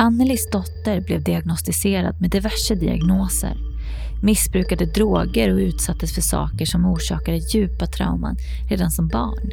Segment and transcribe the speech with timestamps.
[0.00, 3.56] Annelies dotter blev diagnostiserad med diverse diagnoser.
[4.22, 8.36] Missbrukade droger och utsattes för saker som orsakade djupa trauman
[8.70, 9.50] redan som barn.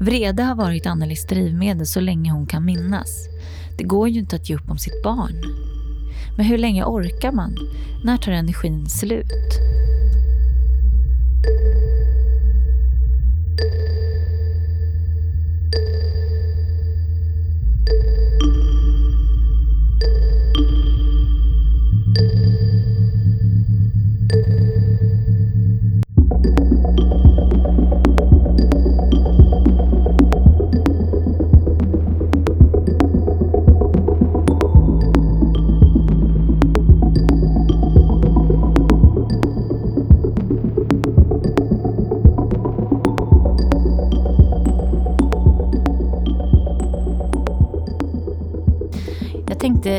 [0.00, 3.28] Vrede har varit Annelies drivmedel så länge hon kan minnas.
[3.78, 5.42] Det går ju inte att ge upp om sitt barn.
[6.36, 7.56] Men hur länge orkar man?
[8.04, 9.60] När tar energin slut?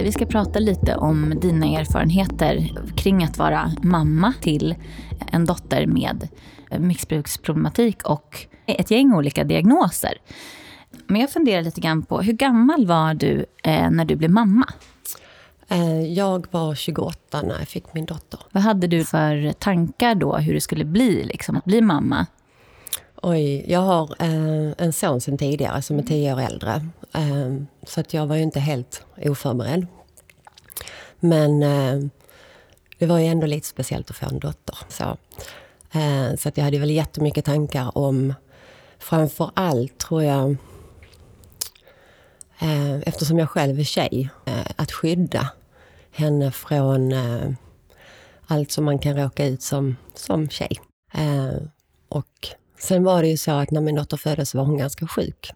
[0.07, 4.75] Vi ska prata lite om dina erfarenheter kring att vara mamma till
[5.31, 6.27] en dotter med
[6.79, 10.13] missbruksproblematik och ett gäng olika diagnoser.
[11.07, 14.67] Men jag funderar lite grann på, hur gammal var du eh, när du blev mamma?
[15.67, 18.39] Eh, jag var 28 när jag fick min dotter.
[18.51, 22.25] Vad hade du för tankar då hur det skulle bli liksom, att bli mamma?
[23.21, 26.87] Oj, jag har eh, en son sen tidigare som är tio år äldre.
[27.83, 29.87] Så att jag var ju inte helt oförberedd.
[31.19, 32.09] Men eh,
[32.97, 34.77] det var ju ändå lite speciellt att få en dotter.
[34.89, 35.17] Så,
[35.99, 38.33] eh, så att jag hade väl jättemycket tankar om,
[38.99, 40.55] framför allt tror jag,
[42.59, 45.49] eh, eftersom jag själv är tjej, eh, att skydda
[46.11, 47.51] henne från eh,
[48.47, 50.79] allt som man kan råka ut som, som tjej.
[51.13, 51.57] Eh,
[52.09, 55.51] och Sen var det ju så att när min dotter föddes var hon ganska sjuk.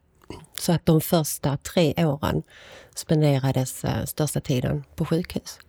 [0.62, 2.44] Så att de första tre åren
[2.96, 5.60] spenderades eh, största tiden på sjukhus.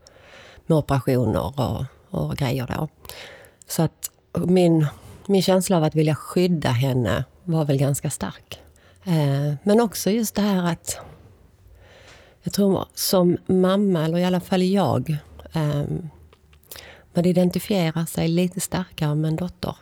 [0.67, 2.89] Med operationer och, och grejer då.
[3.67, 4.11] Så att
[4.47, 4.87] min,
[5.27, 8.61] min känsla av att vilja skydda henne var väl ganska stark.
[9.05, 10.99] Eh, men också just det här att
[12.43, 15.17] jag tror som mamma, eller i alla fall jag,
[15.53, 15.85] eh,
[17.15, 19.77] man identifierar sig lite starkare med en dotter.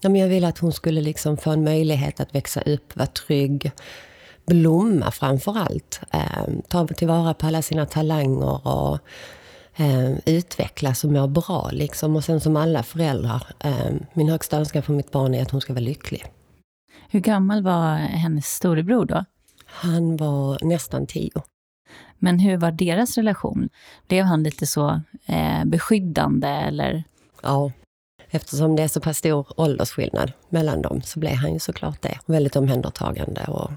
[0.00, 3.06] Ja, men jag ville att hon skulle liksom få en möjlighet att växa upp, vara
[3.06, 3.72] trygg,
[4.46, 6.00] blomma framför allt.
[6.10, 8.98] Eh, ta tillvara på alla sina talanger och
[9.76, 11.70] eh, utvecklas och må bra.
[11.72, 12.16] Liksom.
[12.16, 15.60] Och sen som alla föräldrar, eh, min högsta önskan för mitt barn är att hon
[15.60, 16.24] ska vara lycklig.
[17.08, 19.24] Hur gammal var hennes storebror då?
[19.66, 21.42] Han var nästan tio.
[22.18, 23.68] Men hur var deras relation?
[24.08, 27.04] Blev han lite så eh, beskyddande eller?
[27.42, 27.70] Ja,
[28.34, 32.18] Eftersom det är så pass stor åldersskillnad mellan dem så blev han ju såklart det.
[32.26, 33.70] Väldigt omhändertagande och.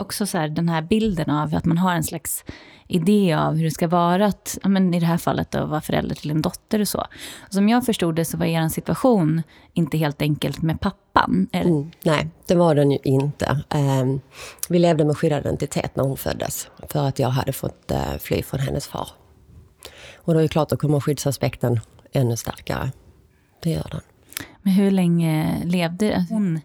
[0.00, 2.44] Också så här, den här bilden av att man har en slags
[2.88, 6.14] idé av hur det ska vara att, men i det här fallet att vara förälder
[6.14, 7.06] till en dotter och så.
[7.50, 9.42] Som jag förstod det så var er situation
[9.72, 11.48] inte helt enkelt med pappan.
[11.52, 13.62] Mm, nej, det var den ju inte.
[13.74, 14.20] Um,
[14.68, 16.68] vi levde med skyddad identitet när hon föddes.
[16.88, 19.08] För att jag hade fått uh, fly från hennes far.
[20.16, 21.80] Och då är det klart, då kommer skyddsaspekten
[22.12, 22.92] ännu starkare.
[23.62, 24.00] Det gör den.
[24.62, 26.60] Men hur länge levde hon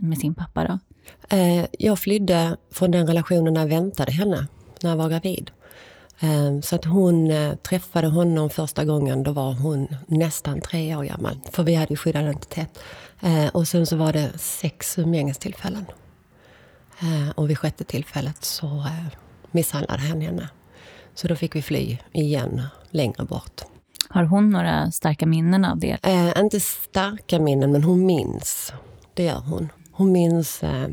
[0.00, 0.78] med sin pappa då?
[1.28, 4.46] Eh, jag flydde från den relationen när jag väntade henne,
[4.80, 5.50] när jag var gravid.
[6.20, 11.04] Eh, så att hon eh, träffade honom första gången, då var hon nästan tre år
[11.04, 11.40] gammal.
[11.52, 12.78] För vi hade ju skyddad identitet.
[13.52, 15.84] Och sen så var det sex umgängestillfällen.
[17.34, 18.86] Och vid sjätte tillfället så
[19.50, 20.48] misshandlade han henne.
[21.14, 23.62] Så då fick vi fly igen, längre bort.
[24.08, 25.98] Har hon några starka minnen av det?
[26.36, 28.72] Inte starka minnen, men hon minns.
[29.14, 29.68] Det gör hon.
[29.96, 30.88] Hon minns eh,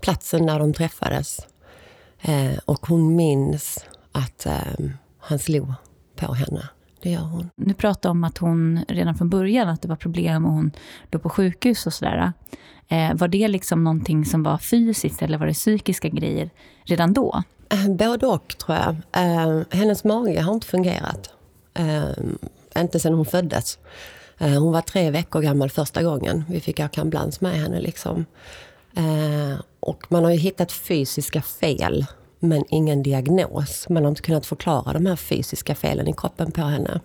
[0.00, 1.46] platsen där de träffades.
[2.20, 4.86] Eh, och hon minns att eh,
[5.18, 5.72] han slog
[6.16, 6.68] på henne.
[7.02, 7.50] Det gör hon.
[7.56, 10.72] Du pratade om att hon redan från början, att det var problem och hon
[11.10, 12.32] låg på sjukhus och sådär.
[12.88, 16.50] Eh, var det liksom någonting som var fysiskt eller var det psykiska grejer
[16.84, 17.42] redan då?
[17.70, 18.96] Eh, både och, tror jag.
[19.12, 21.30] Eh, hennes mage har inte fungerat.
[22.76, 23.78] Inte sen hon föddes.
[24.38, 27.80] Eh, hon var tre veckor gammal första gången vi fick åka ambulans med henne.
[27.80, 28.26] Liksom.
[28.96, 32.06] Eh, och man har ju hittat fysiska fel,
[32.38, 33.88] men ingen diagnos.
[33.88, 37.00] Man har inte kunnat förklara de här fysiska felen i kroppen på henne.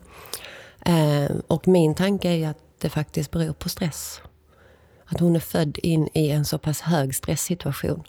[0.86, 4.22] Eh, och min tanke är att det faktiskt beror på stress.
[5.06, 8.04] Att hon är född in i en så pass hög stresssituation.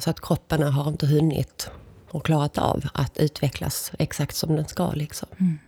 [0.00, 1.70] Så att kroppen har inte hunnit
[2.10, 4.92] och klarat av att utvecklas exakt som den ska.
[4.92, 5.28] Liksom.
[5.40, 5.58] Mm.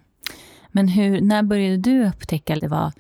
[0.74, 2.92] Men hur, när började du upptäcka att det var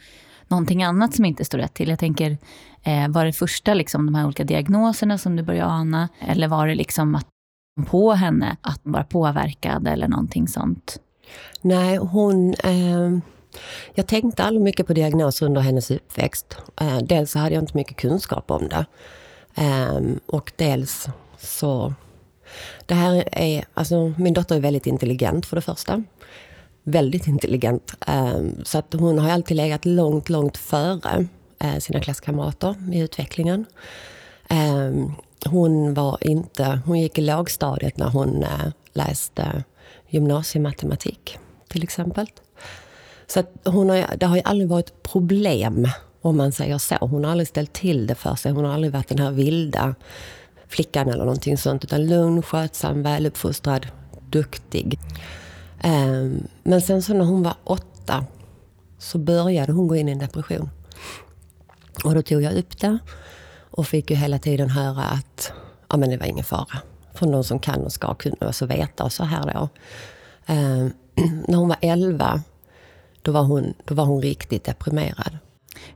[0.48, 1.88] någonting annat som inte stod rätt till?
[1.88, 2.38] Jag tänker,
[2.82, 6.08] eh, var det första liksom, de här olika diagnoserna som du började ana?
[6.20, 7.26] Eller var det liksom att
[7.86, 11.00] på henne att vara påverkad eller någonting sånt?
[11.60, 12.54] Nej, hon...
[12.54, 13.18] Eh,
[13.94, 16.56] jag tänkte aldrig mycket på diagnoser under hennes uppväxt.
[16.80, 18.86] Eh, dels så hade jag inte mycket kunskap om det.
[19.54, 21.94] Ehm, och dels så...
[22.86, 23.64] Det här är...
[23.74, 26.02] Alltså, min dotter är väldigt intelligent för det första.
[26.84, 27.94] Väldigt intelligent.
[28.06, 31.26] Eh, så att hon har alltid legat långt, långt före
[31.58, 33.66] eh, sina klasskamrater i utvecklingen.
[34.50, 34.90] Eh,
[35.46, 36.80] hon var inte...
[36.86, 39.64] Hon gick i lågstadiet när hon eh, läste
[40.08, 41.38] gymnasiematematik,
[41.68, 42.26] till exempel.
[43.26, 45.88] Så att hon har, det har ju aldrig varit problem,
[46.20, 46.96] om man säger så.
[47.00, 48.52] Hon har aldrig ställt till det för sig.
[48.52, 49.94] Hon har aldrig varit den här vilda
[50.68, 51.84] flickan eller någonting sånt.
[51.84, 53.86] Utan lugn, skötsam, väluppfostrad,
[54.30, 54.98] duktig.
[55.84, 58.26] Ehm, men sen så när hon var åtta
[58.98, 60.70] så började hon gå in i en depression.
[62.04, 62.98] Och då tog jag upp det
[63.70, 65.52] och fick ju hela tiden höra att
[65.88, 66.78] ja, men det var ingen fara.
[67.14, 69.68] Från de som kan och ska kunna och så veta och så här då.
[70.46, 70.92] Ehm,
[71.48, 72.42] när hon var elva
[73.22, 75.38] då var hon, då var hon riktigt deprimerad.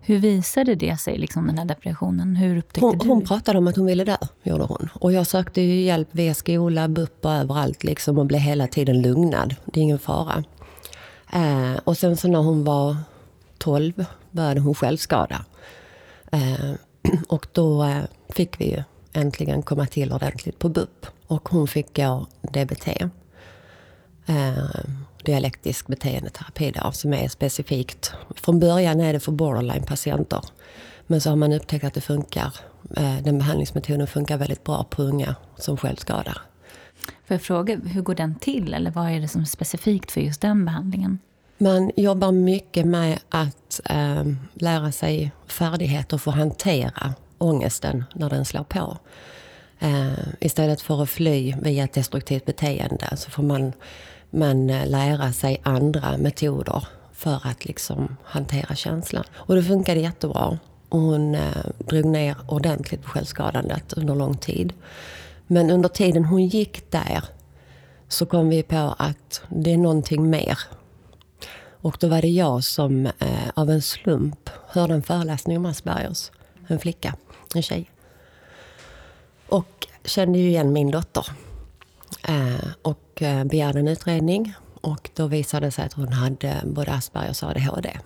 [0.00, 2.36] Hur visade det sig, liksom, den här depressionen?
[2.36, 3.08] Hur upptäckte hon, du?
[3.08, 4.88] Hon pratade om att hon ville dö, gjorde hon.
[4.94, 9.54] Och jag sökte hjälp via skola, BUP och överallt liksom, och blev hela tiden lugnad.
[9.64, 10.44] Det är ingen fara.
[11.32, 12.96] Eh, och sen så när hon var
[13.58, 15.44] 12 började hon självskada.
[16.32, 16.74] Eh,
[17.28, 18.82] och då eh, fick vi ju
[19.12, 21.06] äntligen komma till ordentligt på BUP.
[21.26, 22.88] Och hon fick gå DBT.
[24.26, 24.64] Eh,
[25.25, 28.12] dialektisk beteendeterapi då, som är specifikt.
[28.37, 30.44] Från början är det för borderline-patienter.
[31.06, 32.55] Men så har man upptäckt att det funkar.
[32.97, 36.38] Eh, den behandlingsmetoden funkar väldigt bra på unga som självskadar.
[37.26, 38.75] Får jag fråga, hur går den till?
[38.75, 41.19] Eller vad är det som är specifikt för just den behandlingen?
[41.59, 44.25] Man jobbar mycket med att eh,
[44.55, 48.99] lära sig färdigheter för att hantera ångesten när den slår på.
[49.79, 53.73] Eh, istället för att fly via ett destruktivt beteende så får man
[54.30, 59.25] men eh, lära sig andra metoder för att liksom hantera känslan.
[59.34, 60.58] Och det funkade jättebra.
[60.88, 64.72] Och hon eh, drog ner ordentligt på självskadandet under lång tid.
[65.46, 67.25] Men under tiden hon gick där
[68.08, 70.58] så kom vi på att det är någonting mer.
[71.81, 76.31] Och då var det jag som eh, av en slump hörde en föreläsning om Aspergers.
[76.66, 77.14] En flicka,
[77.54, 77.90] en tjej.
[79.48, 81.26] Och kände ju igen min dotter.
[82.22, 84.55] Eh, och eh, begärde en utredning.
[84.81, 87.99] Och då visade det sig att hon hade både Aspergers och ADHD.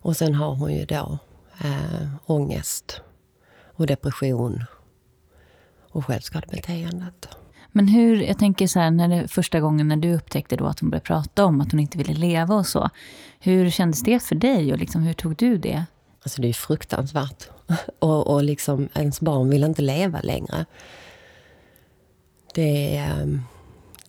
[0.00, 1.18] Och sen har hon ju då
[1.64, 3.00] eh, ångest
[3.76, 4.64] och depression
[5.90, 7.28] och självskadebeteendet.
[7.72, 10.80] Men hur, jag tänker så här, när det, första gången när du upptäckte då att
[10.80, 12.90] hon började prata om att hon inte ville leva och så.
[13.38, 15.84] Hur kändes det för dig och liksom, hur tog du det?
[16.22, 17.48] Alltså det är fruktansvärt.
[17.98, 20.66] och, och liksom, ens barn vill inte leva längre
[22.56, 23.42] det, ehm,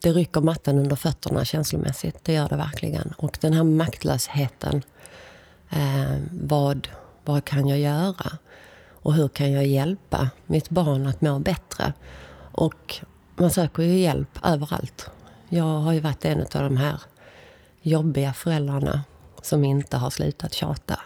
[0.01, 2.23] det rycker mattan under fötterna känslomässigt.
[2.23, 3.13] Det gör det verkligen.
[3.17, 4.81] Och den här maktlösheten.
[5.69, 6.87] Eh, vad,
[7.25, 8.37] vad kan jag göra?
[8.89, 11.93] Och hur kan jag hjälpa mitt barn att må bättre?
[12.51, 12.95] Och
[13.35, 15.09] man söker ju hjälp överallt.
[15.49, 17.01] Jag har ju varit en av de här
[17.81, 19.03] jobbiga föräldrarna
[19.41, 20.99] som inte har slutat tjata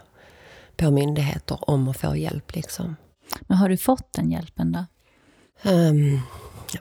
[0.78, 2.56] på myndigheter om att få hjälp.
[2.56, 2.96] Liksom.
[3.42, 4.86] Men har du fått den hjälpen då?
[5.72, 6.22] Um,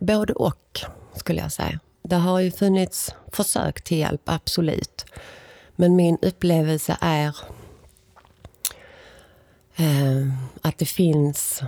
[0.00, 0.80] Både och,
[1.14, 1.80] skulle jag säga.
[2.02, 5.04] Det har ju funnits försök till hjälp, absolut.
[5.76, 7.36] Men min upplevelse är
[9.76, 10.32] eh,
[10.62, 11.62] att det finns,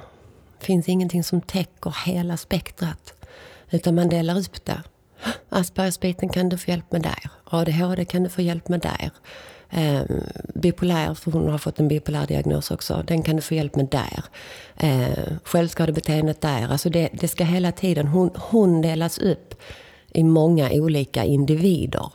[0.58, 3.14] finns ingenting som täcker hela spektrat.
[3.70, 4.82] Utan man delar upp det.
[5.48, 7.30] Aspergersbiten kan du få hjälp med där.
[7.44, 9.10] ADHD kan du få hjälp med där.
[9.74, 10.02] Eh,
[10.54, 13.04] bipolär, för hon har fått en bipolär diagnos också.
[13.06, 14.24] Den kan du få hjälp med där.
[14.76, 16.68] Eh, självskadebeteendet där.
[16.68, 18.06] Alltså det, det ska hela tiden...
[18.06, 19.54] Hon, hon delas upp
[20.12, 22.10] i många olika individer.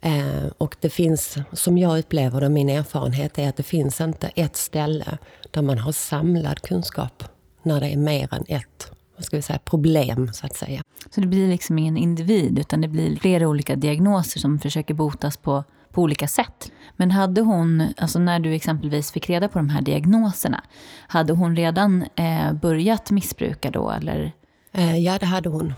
[0.00, 4.30] Eh, och det finns, som jag upplever det, min erfarenhet är att det finns inte
[4.34, 5.18] ett ställe
[5.50, 7.24] där man har samlad kunskap
[7.62, 10.82] när det är mer än ett vad ska vi säga, problem, så att säga.
[11.10, 15.36] Så det blir liksom ingen individ, utan det blir flera olika diagnoser som försöker botas
[15.36, 16.72] på på olika sätt.
[16.96, 20.64] Men hade hon, alltså när du exempelvis fick reda på de här diagnoserna,
[21.08, 24.32] hade hon redan eh, börjat missbruka då eller?
[24.72, 25.74] Eh, ja, det hade hon.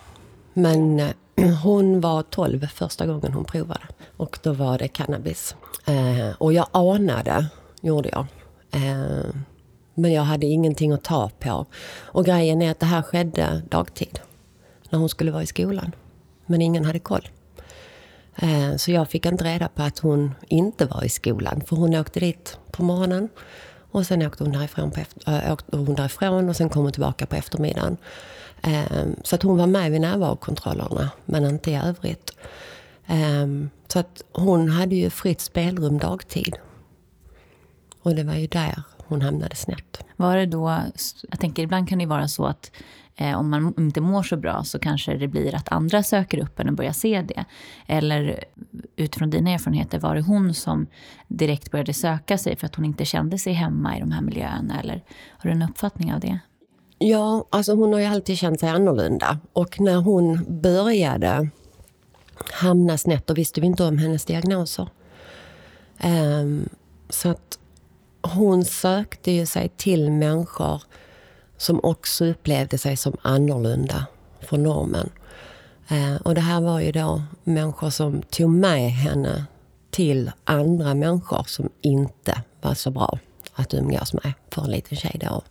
[0.55, 1.11] Men eh,
[1.63, 3.85] hon var 12 första gången hon provade
[4.17, 5.55] och då var det cannabis.
[5.87, 7.47] Eh, och jag anade,
[7.81, 8.27] gjorde jag.
[8.71, 9.35] Eh,
[9.95, 11.67] men jag hade ingenting att ta på.
[12.01, 14.21] Och grejen är att det här skedde dagtid,
[14.91, 15.93] när hon skulle vara i skolan.
[16.47, 17.29] Men ingen hade koll.
[18.41, 21.95] Eh, så jag fick inte reda på att hon inte var i skolan, för hon
[21.95, 23.29] åkte dit på morgonen.
[23.91, 26.93] Och sen åkte hon därifrån, på efter, eh, åkte hon därifrån och sen kom hon
[26.93, 27.97] tillbaka på eftermiddagen.
[28.63, 32.33] Eh, så att hon var med vid närvarokontrollerna, men inte i övrigt.
[33.07, 36.57] Ehm, så att hon hade ju fritt spelrum dagtid.
[38.03, 40.05] Och det var ju där hon hamnade snett.
[40.17, 40.83] Var det då,
[41.31, 42.71] jag tänker ibland kan det vara så att
[43.21, 46.61] Eh, om man inte mår så bra så kanske det blir att andra söker upp
[46.61, 47.45] en och börjar se det.
[47.87, 48.45] Eller
[48.97, 50.87] utifrån dina erfarenheter, var det hon som
[51.29, 54.81] direkt började söka sig för att hon inte kände sig hemma i de här miljöerna?
[54.81, 56.39] Eller har du en uppfattning av det?
[56.99, 59.39] Ja, alltså hon har ju alltid känt sig annorlunda.
[59.53, 61.49] Och när hon började
[62.53, 64.89] hamna snett, då visste vi inte om hennes diagnoser.
[66.05, 66.69] Um,
[67.09, 67.59] så att
[68.23, 70.83] hon sökte ju sig till människor
[71.61, 74.07] som också upplevde sig som annorlunda
[74.41, 75.11] från normen.
[75.89, 79.45] Eh, och det här var ju då människor som tog med henne
[79.91, 83.19] till andra människor som inte var så bra
[83.55, 85.43] att umgås med för en liten tjej då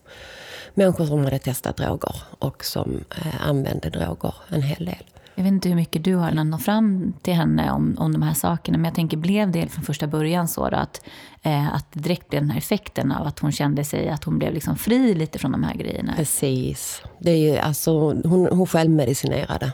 [0.74, 5.04] människor som hade testat droger och som eh, använde droger en hel del.
[5.40, 8.34] Jag vet inte hur mycket du har nått fram till henne om, om de här
[8.34, 8.78] sakerna.
[8.78, 11.02] Men jag tänker, blev det från första början så då, att,
[11.42, 14.40] eh, att det direkt blev den här effekten av att hon kände sig, att hon
[14.40, 16.14] blev liksom fri lite från de här grejerna?
[16.16, 17.02] Precis.
[17.20, 17.92] Det är ju, alltså,
[18.24, 19.74] hon, hon självmedicinerade.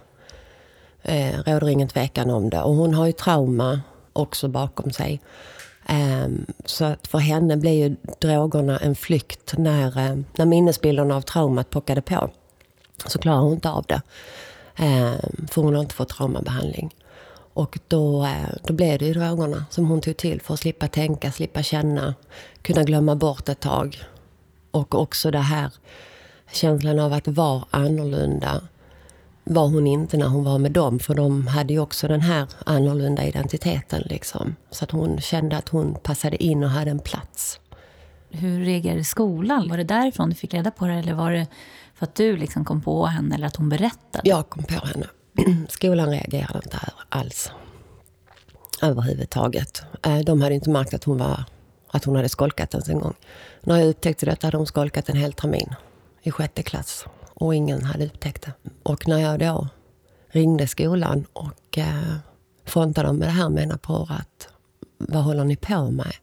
[1.02, 2.62] Eh, råder ingen tvekan om det.
[2.62, 3.82] Och hon har ju trauma
[4.14, 5.22] också bakom sig.
[5.86, 6.28] Eh,
[6.66, 11.70] så att för henne blev ju drogerna en flykt när, eh, när minnesbilderna av traumat
[11.70, 12.30] pockade på.
[13.06, 14.02] Så klarar hon inte av det.
[14.76, 16.96] Ehm, för hon har inte fått traumabehandling.
[17.54, 20.88] Och då, eh, då blev det ju drogerna som hon tog till för att slippa
[20.88, 22.16] tänka, slippa känna,
[22.62, 24.04] kunna glömma bort ett tag.
[24.72, 25.72] Och också det här
[26.52, 28.62] känslan av att vara annorlunda
[29.44, 31.00] var hon inte när hon var med dem.
[31.00, 34.04] För de hade ju också den här annorlunda identiteten.
[34.06, 34.56] Liksom.
[34.72, 37.60] Så att hon kände att hon passade in och hade en plats.
[38.30, 39.70] Hur reagerade skolan?
[39.70, 40.94] Var det därifrån du fick reda på det?
[40.94, 41.48] Eller var det
[41.96, 44.30] för att du liksom kom på henne eller att hon berättade?
[44.30, 45.08] Jag kom på henne.
[45.70, 47.52] Skolan reagerade inte alls.
[48.82, 49.84] Överhuvudtaget.
[50.04, 51.44] Eh, de hade inte märkt att hon, var,
[51.88, 53.14] att hon hade skolkat ens en gång.
[53.62, 55.76] När jag upptäckte detta hade hon skolkat en hel termin
[56.22, 58.54] i sjätte klass och ingen hade upptäckt det.
[58.84, 59.68] Och när jag då
[60.28, 62.16] ringde skolan och eh,
[62.66, 64.48] frontade dem med det här med att
[64.98, 66.14] vad håller ni på med?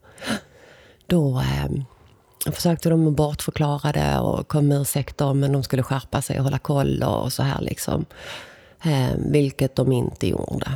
[1.07, 1.69] Då eh,
[2.51, 6.59] försökte de bortförklara det och kom med ursäkter men de skulle skärpa sig och hålla
[6.59, 8.05] koll och så här liksom.
[8.85, 10.73] Eh, vilket de inte gjorde,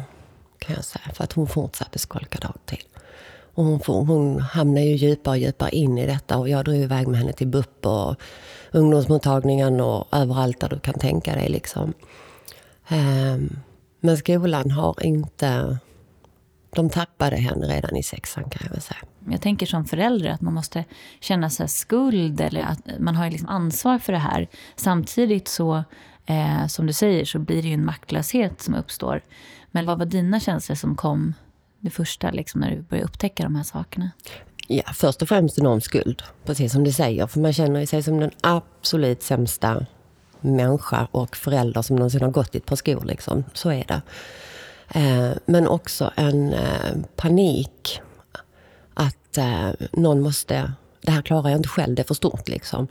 [0.58, 1.14] kan jag säga.
[1.14, 2.84] För att hon fortsatte skolka dagtid.
[3.54, 7.08] Och hon, hon hamnade ju djupare och djupare in i detta och jag drog iväg
[7.08, 8.16] med henne till BUP och
[8.72, 11.48] ungdomsmottagningen och överallt där du kan tänka dig.
[11.48, 11.94] Liksom.
[12.88, 13.36] Eh,
[14.00, 15.78] men skolan har inte...
[16.70, 19.00] De tappade henne redan i sexan kan jag väl säga.
[19.30, 20.84] Jag tänker som förälder att man måste
[21.20, 24.48] känna sig skuld eller att man har liksom ansvar för det här.
[24.76, 25.84] Samtidigt så,
[26.26, 29.22] eh, som du säger, så blir det ju en maktlöshet som uppstår.
[29.70, 31.34] Men vad var dina känslor som kom
[31.80, 34.10] det första liksom, när du började upptäcka de här sakerna?
[34.68, 37.26] Ja, först och främst enorm skuld, precis som du säger.
[37.26, 39.86] För man känner sig som den absolut sämsta
[40.40, 43.04] människa och förälder som någonsin har gått i ett par skor.
[43.04, 43.44] Liksom.
[43.52, 44.02] Så är det.
[44.88, 48.00] Eh, men också en eh, panik.
[49.38, 50.72] Att eh, någon måste...
[51.00, 52.48] Det här klarar jag inte själv, det är för stort.
[52.48, 52.88] Liksom.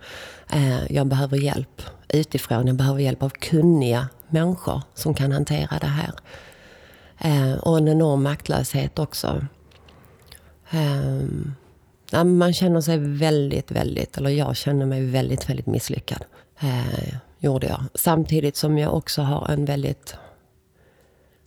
[0.51, 2.67] Eh, jag behöver hjälp utifrån.
[2.67, 6.11] Jag behöver hjälp av kunniga människor som kan hantera det här.
[7.17, 9.45] Eh, och en enorm maktlöshet också.
[10.69, 16.25] Eh, man känner sig väldigt, väldigt, eller jag känner mig väldigt, väldigt misslyckad.
[16.59, 17.83] Eh, gjorde jag.
[17.95, 20.15] Samtidigt som jag också har en väldigt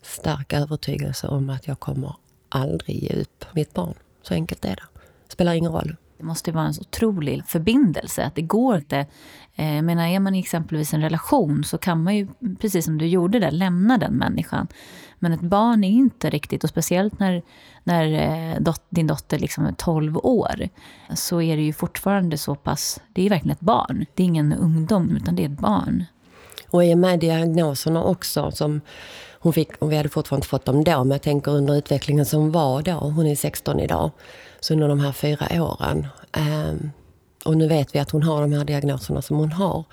[0.03, 2.15] stark övertygelse om att jag kommer
[2.49, 3.95] aldrig ge upp mitt barn.
[4.29, 4.83] Så enkelt är det.
[5.29, 5.97] Spelar ingen roll.
[6.19, 8.25] Det måste vara en så otrolig förbindelse.
[8.25, 9.07] Att det går inte...
[9.55, 12.29] Eh, menar, är man i exempelvis en relation så kan man ju,
[12.61, 14.69] precis som du gjorde där, lämna den människan.
[15.19, 17.43] Men ett barn är inte riktigt, och speciellt när,
[17.85, 20.69] när eh, dot, din dotter liksom är 12 år,
[21.15, 23.01] så är det ju fortfarande så pass...
[23.13, 24.07] Det är verkligen ett barn.
[24.15, 26.05] Det är ingen ungdom, utan det är ett barn.
[26.71, 28.81] Och i och med diagnoserna också, som
[29.41, 32.27] hon fick, och vi hade fortfarande inte fått dem då, men jag tänker under utvecklingen
[32.27, 34.11] som var då, hon är 16 idag,
[34.61, 36.07] så under de här fyra åren.
[36.33, 36.91] Ehm,
[37.45, 39.85] och nu vet vi att hon har de här diagnoserna som hon har.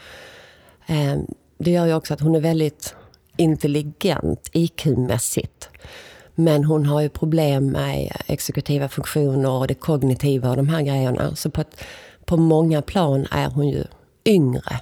[0.86, 1.26] Ehm,
[1.58, 2.96] det gör ju också att hon är väldigt
[3.38, 5.70] intelligent IQ-mässigt.
[6.36, 11.36] Men hon har ju problem med exekutiva funktioner och det kognitiva och de här grejerna.
[11.36, 11.84] Så på, ett,
[12.26, 13.84] på många plan är hon ju
[14.26, 14.80] yngre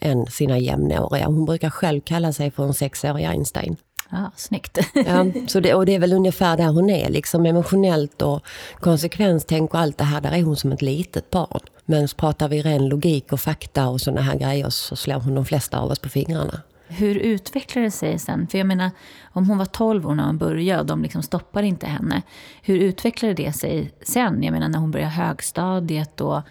[0.00, 1.26] än sina jämnåriga.
[1.26, 3.76] Hon brukar själv kalla sig för en sexårig Einstein.
[4.14, 4.78] Ja, snyggt.
[4.94, 7.10] ja, så det, och det är väl ungefär där hon är.
[7.10, 8.42] Liksom emotionellt och
[8.80, 10.20] konsekvenstänk och allt det här.
[10.20, 11.60] Där är hon som ett litet barn.
[11.84, 15.44] Men pratar vi ren logik och fakta och såna här grejer så slår hon de
[15.44, 16.60] flesta av oss på fingrarna.
[16.88, 18.46] Hur utvecklade det sig sen?
[18.46, 18.90] För jag menar,
[19.32, 22.22] om hon var 12 år när hon började och de liksom stoppar inte henne.
[22.62, 24.42] Hur utvecklade det sig sen?
[24.42, 26.42] Jag menar när hon började högstadiet och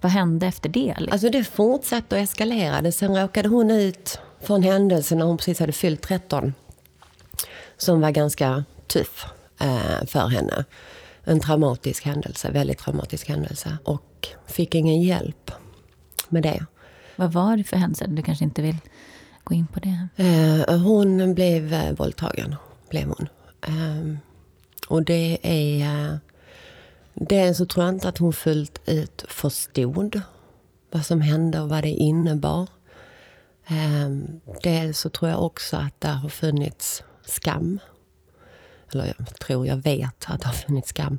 [0.00, 0.94] vad hände efter det?
[0.98, 1.12] Liksom?
[1.12, 2.92] Alltså det fortsatte och eskalerade.
[2.92, 6.54] Sen råkade hon ut för en händelse när hon precis hade fyllt 13.
[7.82, 9.26] Som var ganska tuff
[9.60, 10.64] eh, för henne.
[11.24, 13.78] En traumatisk händelse, väldigt traumatisk händelse.
[13.84, 15.50] Och fick ingen hjälp
[16.28, 16.66] med det.
[17.16, 18.06] Vad var det för händelse?
[18.08, 18.76] Du kanske inte vill
[19.44, 20.08] gå in på det?
[20.16, 22.54] Eh, hon blev eh, våldtagen.
[22.90, 23.28] Blev hon.
[23.62, 24.16] Eh,
[24.88, 25.80] och det är...
[25.80, 26.16] Eh,
[27.14, 30.20] dels så tror jag inte att hon fullt ut förstod
[30.90, 32.68] vad som hände och vad det innebar.
[33.66, 34.10] Eh,
[34.62, 37.78] dels så tror jag också att det har funnits skam.
[38.92, 41.18] Eller jag tror, jag vet att det har funnits skam.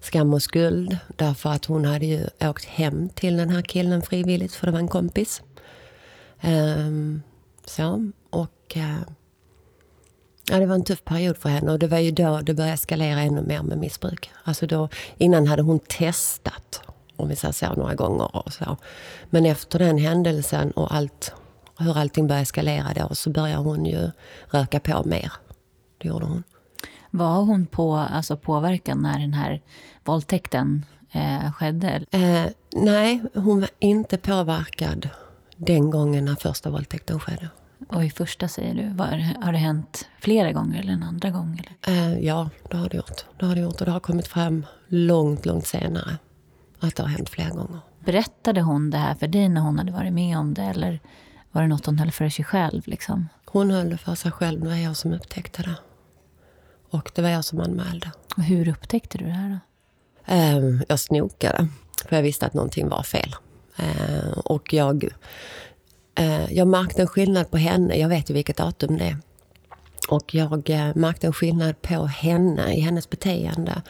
[0.00, 0.98] Skam och skuld.
[1.16, 4.78] Därför att hon hade ju åkt hem till den här killen frivilligt, för det var
[4.78, 5.42] en kompis.
[6.42, 7.22] Um,
[7.64, 8.76] så, och...
[8.76, 9.00] Uh,
[10.50, 12.74] ja, det var en tuff period för henne och det var ju då det började
[12.74, 14.30] eskalera ännu mer med missbruk.
[14.44, 14.88] Alltså då,
[15.18, 16.82] innan hade hon testat,
[17.16, 18.76] om vi säger så, några gånger och så.
[19.30, 21.32] Men efter den händelsen och allt,
[21.78, 24.10] hur allting började eskalera då så började hon ju
[24.50, 25.32] röka på mer.
[26.00, 26.42] Det gjorde hon.
[27.10, 29.62] Var hon på, alltså påverkad när den här
[30.04, 32.04] våldtäkten eh, skedde?
[32.10, 35.08] Eh, nej, hon var inte påverkad
[35.56, 37.48] den gången när första våldtäkten skedde.
[37.88, 41.62] Och i första säger du, var, har det hänt flera gånger eller en andra gång?
[41.62, 41.96] Eller?
[41.96, 43.24] Eh, ja, det har det gjort.
[43.38, 46.18] Det har det gjort och det har kommit fram långt, långt senare
[46.80, 47.80] att det har hänt flera gånger.
[48.04, 51.00] Berättade hon det här för dig när hon hade varit med om det eller
[51.52, 52.82] var det något hon höll för sig själv?
[52.86, 53.28] Liksom?
[53.46, 54.60] Hon höll det för sig själv.
[54.60, 55.76] Det var jag som upptäckte det.
[56.90, 58.12] Och det var jag som anmälde.
[58.36, 59.58] Och hur upptäckte du det här då?
[60.34, 61.68] Eh, jag snokade,
[62.08, 63.36] för jag visste att någonting var fel.
[63.76, 65.08] Eh, och jag,
[66.14, 67.96] eh, jag märkte en skillnad på henne.
[67.96, 69.18] Jag vet ju vilket datum det är.
[70.08, 73.82] Och jag eh, märkte en skillnad på henne, i hennes beteende.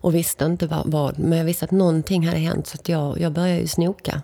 [0.00, 2.66] Och visste inte vad, vad men jag visste att någonting hade hänt.
[2.66, 4.22] Så jag, jag började ju snoka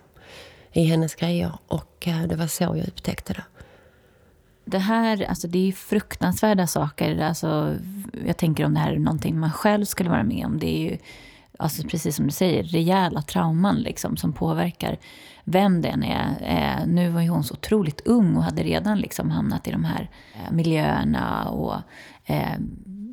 [0.73, 1.53] i hennes grejer.
[1.69, 3.45] Och eh, det var så jag upptäckte det.
[4.65, 7.19] Det här, alltså det är fruktansvärda saker.
[7.19, 7.77] Alltså,
[8.27, 10.59] jag tänker om det här är någonting man själv skulle vara med om.
[10.59, 10.99] Det är ju,
[11.59, 14.99] alltså precis som du säger, rejäla trauman liksom, som påverkar
[15.45, 16.37] vem den är.
[16.41, 19.85] Eh, nu var ju hon så otroligt ung och hade redan liksom hamnat i de
[19.85, 21.49] här eh, miljöerna.
[21.49, 21.77] och
[22.25, 22.59] eh,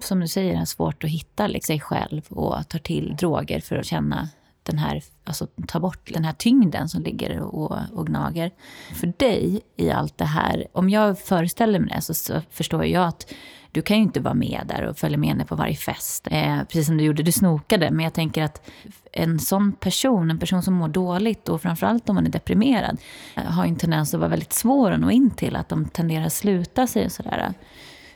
[0.01, 3.75] Som du säger, har svårt att hitta liksom, sig själv och tar till droger för
[3.75, 4.29] att känna
[4.63, 8.51] den här, alltså ta bort den här tyngden som ligger och, och gnager.
[8.99, 13.07] För dig i allt det här, om jag föreställer mig det så, så förstår jag
[13.07, 13.33] att
[13.71, 16.27] du kan ju inte vara med där och följa med henne på varje fest.
[16.31, 17.91] Eh, precis som du gjorde, du snokade.
[17.91, 18.69] Men jag tänker att
[19.11, 22.97] en sån person, en person som mår dåligt och framförallt om man är deprimerad,
[23.35, 25.55] eh, har en tendens att vara väldigt svår att nå in till.
[25.55, 27.53] Att de tenderar att sluta sig och sådär.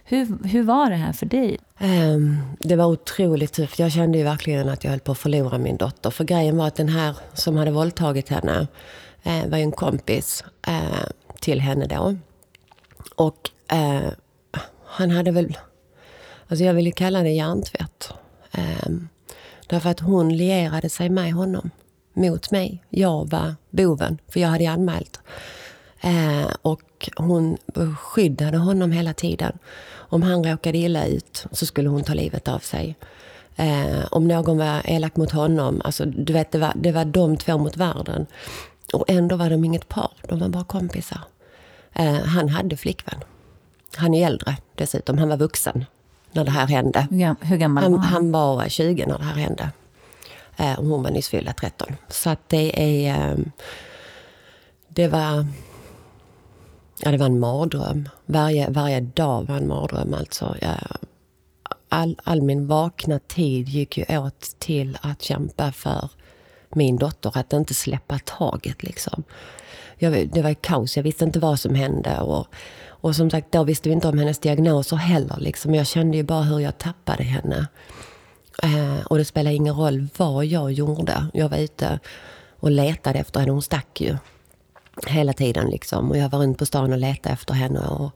[0.07, 1.57] Hur, hur var det här för dig?
[1.79, 3.79] Um, det var otroligt tufft.
[3.79, 6.09] Jag kände ju verkligen att jag höll på att förlora min dotter.
[6.09, 8.67] För grejen var att den här som hade våldtagit henne
[9.27, 11.05] uh, var ju en kompis uh,
[11.39, 12.15] till henne då.
[13.15, 14.09] Och uh,
[14.85, 15.57] han hade väl...
[16.47, 18.13] Alltså jag vill ju kalla det hjärntvätt.
[18.87, 19.09] Um,
[19.67, 21.69] därför att hon lierade sig med honom
[22.13, 22.83] mot mig.
[22.89, 25.19] Jag var boven, för jag hade ju anmält.
[26.05, 27.57] Eh, och hon
[27.97, 29.57] skyddade honom hela tiden.
[30.09, 32.95] Om han råkade illa ut så skulle hon ta livet av sig.
[33.55, 37.37] Eh, om någon var elak mot honom, alltså, du vet, det var, det var de
[37.37, 38.25] två mot världen.
[38.93, 41.21] Och ändå var de inget par, de var bara kompisar.
[41.93, 43.19] Eh, han hade flickvän.
[43.95, 45.85] Han är äldre dessutom, han var vuxen
[46.31, 47.07] när det här hände.
[47.41, 48.13] Hur gammal han, var han?
[48.13, 49.69] Han var 20 när det här hände.
[50.57, 51.95] Eh, och hon var nyss fyllda 13.
[52.09, 53.31] Så att det är...
[53.31, 53.37] Eh,
[54.87, 55.47] det var
[57.05, 58.09] Ja, det var en mardröm.
[58.25, 60.13] Varje, varje dag var en mardröm.
[60.13, 60.55] Alltså.
[60.61, 60.77] Jag,
[61.89, 66.09] all, all min vakna tid gick ju åt till att kämpa för
[66.69, 68.83] min dotter, att inte släppa taget.
[68.83, 69.23] Liksom.
[69.97, 72.19] Jag, det var kaos, jag visste inte vad som hände.
[72.19, 72.47] Och,
[72.87, 75.37] och som sagt, då visste vi inte om hennes diagnoser heller.
[75.39, 75.75] Liksom.
[75.75, 77.67] Jag kände ju bara hur jag tappade henne.
[78.63, 81.27] Eh, och det spelade ingen roll vad jag gjorde.
[81.33, 81.99] Jag var ute
[82.59, 84.17] och letade efter henne, hon stack ju
[85.07, 85.69] hela tiden.
[85.69, 86.09] Liksom.
[86.11, 87.79] Och jag var runt på stan och letade efter henne.
[87.79, 88.11] Och,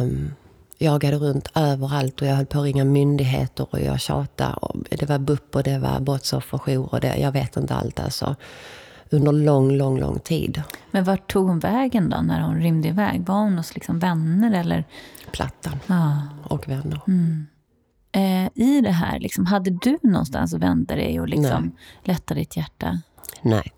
[0.00, 0.32] um,
[0.78, 4.52] jagade runt överallt och jag höll på att ringa myndigheter och jag tjatade.
[4.54, 8.36] Och det var BUP och det var brottsofferjour och det, jag vet inte allt alltså.
[9.10, 10.62] under lång, lång, lång tid.
[10.90, 13.26] Men vart tog hon vägen då när hon rymde iväg?
[13.26, 14.84] Var hon hos liksom vänner eller?
[15.32, 16.22] Plattan Ja.
[16.44, 17.00] och vänner.
[17.06, 17.46] Mm.
[18.12, 21.72] Eh, I det här, liksom, hade du någonstans att vända dig och liksom
[22.04, 23.00] lätta ditt hjärta?
[23.42, 23.72] Nej,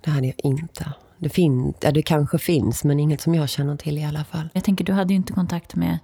[0.00, 0.92] det hade jag inte.
[1.18, 4.48] Det, fin- ja, det kanske finns, men inget som jag känner till i alla fall.
[4.52, 5.98] Jag tänker, du hade ju inte kontakt med,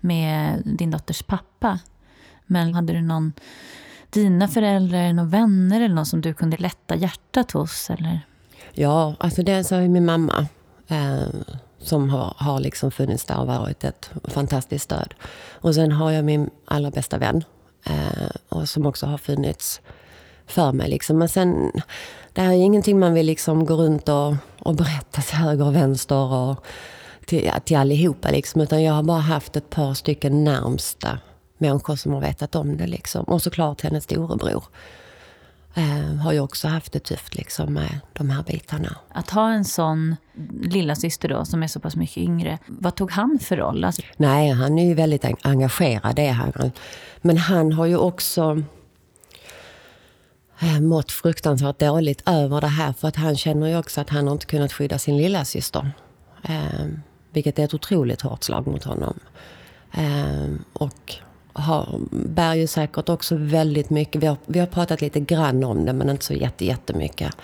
[0.00, 1.78] med din dotters pappa.
[2.46, 3.32] Men hade du någon,
[4.10, 7.90] dina föräldrar, några vänner eller någon som du kunde lätta hjärtat hos?
[7.90, 8.20] Eller?
[8.72, 10.46] Ja, alltså dels har jag min mamma
[10.88, 11.28] eh,
[11.78, 15.14] som har, har liksom funnits där och varit ett fantastiskt stöd.
[15.60, 17.44] Och sen har jag min allra bästa vän
[17.84, 19.80] eh, och som också har funnits
[20.46, 20.90] för mig.
[20.90, 21.18] Liksom.
[21.18, 21.72] Men sen,
[22.38, 25.74] det här är ingenting man vill liksom gå runt och, och berätta till höger och
[25.76, 26.64] vänster och
[27.26, 28.30] till, till allihopa.
[28.30, 28.60] Liksom.
[28.60, 31.18] Utan jag har bara haft ett par stycken närmsta
[31.58, 32.86] människor som har vetat om det.
[32.86, 33.24] Liksom.
[33.24, 34.64] Och såklart hennes storebror
[35.74, 38.96] eh, har ju också haft det tufft liksom, med de här bitarna.
[39.12, 40.16] Att ha en sån
[40.62, 43.84] lilla syster då, som är så pass mycket yngre, vad tog han för roll?
[43.84, 46.72] Alltså, Nej, han är ju väldigt en- engagerad, det är han.
[47.20, 48.62] Men han har ju också
[50.80, 52.92] mått fruktansvärt dåligt över det här.
[52.92, 55.90] För att han känner ju också att han inte kunnat skydda sin lilla syster.
[56.42, 56.86] Eh,
[57.32, 59.18] vilket är ett otroligt hårt slag mot honom.
[59.92, 61.14] Eh, och
[61.52, 65.84] har, bär ju säkert också väldigt mycket, vi har, vi har pratat lite grann om
[65.84, 67.36] det men inte så jätte, jättemycket.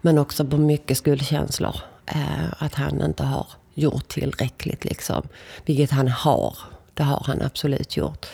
[0.00, 1.76] Men också på mycket skuldkänslor.
[2.06, 5.28] Eh, att han inte har gjort tillräckligt liksom.
[5.64, 6.58] Vilket han har.
[6.94, 8.26] Det har han absolut gjort.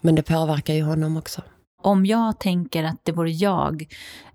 [0.00, 1.42] Men det påverkar ju honom också
[1.82, 3.84] om jag tänker att det vore jag,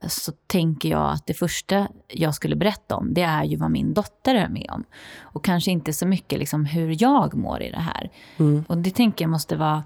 [0.07, 3.93] så tänker jag att det första jag skulle berätta om, det är ju vad min
[3.93, 4.83] dotter är med om.
[5.19, 8.09] Och kanske inte så mycket liksom hur jag mår i det här.
[8.67, 9.83] Och det tänker jag måste vara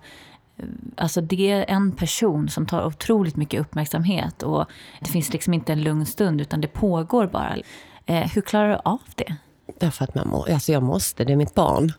[0.98, 4.66] Alltså det är en person som tar otroligt mycket uppmärksamhet och
[5.00, 7.58] det finns liksom inte en lugn stund utan det pågår bara.
[8.06, 9.36] Eh, hur klarar du av det?
[9.80, 11.94] Därför att man må, alltså jag måste, det är mitt barn.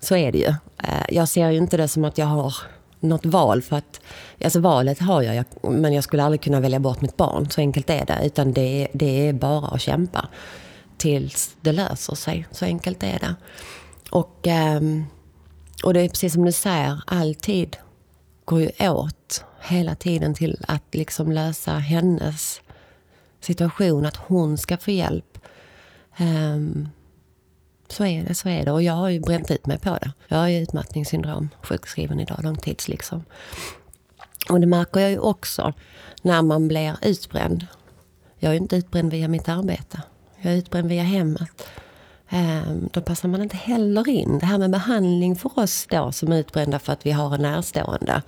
[0.00, 0.54] Så är det ju.
[0.78, 2.54] Eh, Jag ser ju inte det som att jag har
[3.02, 3.62] något val.
[3.62, 4.00] För att,
[4.44, 7.50] alltså valet har jag, jag, men jag skulle aldrig kunna välja bort mitt barn.
[7.50, 8.18] Så enkelt är det.
[8.24, 10.28] Utan det, är- det är bara att kämpa
[10.96, 12.46] tills det löser sig.
[12.50, 13.34] Så enkelt är det.
[14.10, 15.04] Och, ehm,
[15.84, 17.76] och det är precis som du säger, alltid
[18.44, 22.60] går ju åt hela tiden till att liksom lösa hennes
[23.40, 24.06] situation.
[24.06, 25.38] Att hon ska få hjälp.
[26.20, 26.88] Um,
[27.92, 28.72] så är det, så är det.
[28.72, 30.12] Och jag har ju bränt ut mig på det.
[30.28, 33.24] Jag har ju utmattningssyndrom, sjukskriven idag, långtids liksom.
[34.50, 35.72] Och det märker jag ju också
[36.22, 37.66] när man blir utbränd.
[38.38, 40.02] Jag är ju inte utbränd via mitt arbete.
[40.40, 41.68] Jag är utbränd via hemmet.
[42.28, 44.38] Ehm, då passar man inte heller in.
[44.38, 47.42] Det här med behandling för oss då som är utbrända för att vi har en
[47.42, 48.22] närstående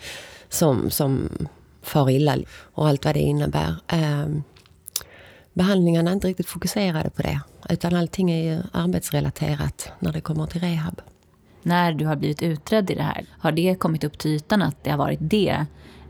[0.49, 1.29] som, som
[1.83, 2.37] far illa
[2.75, 3.77] och allt vad det innebär.
[3.87, 4.43] Ehm,
[5.55, 7.41] Behandlingarna är inte riktigt fokuserade på det.
[7.69, 11.01] Utan allting är ju arbetsrelaterat när det kommer till rehab.
[11.63, 14.85] När du har blivit utredd i det här, har det kommit upp till ytan att
[14.85, 15.67] det har varit det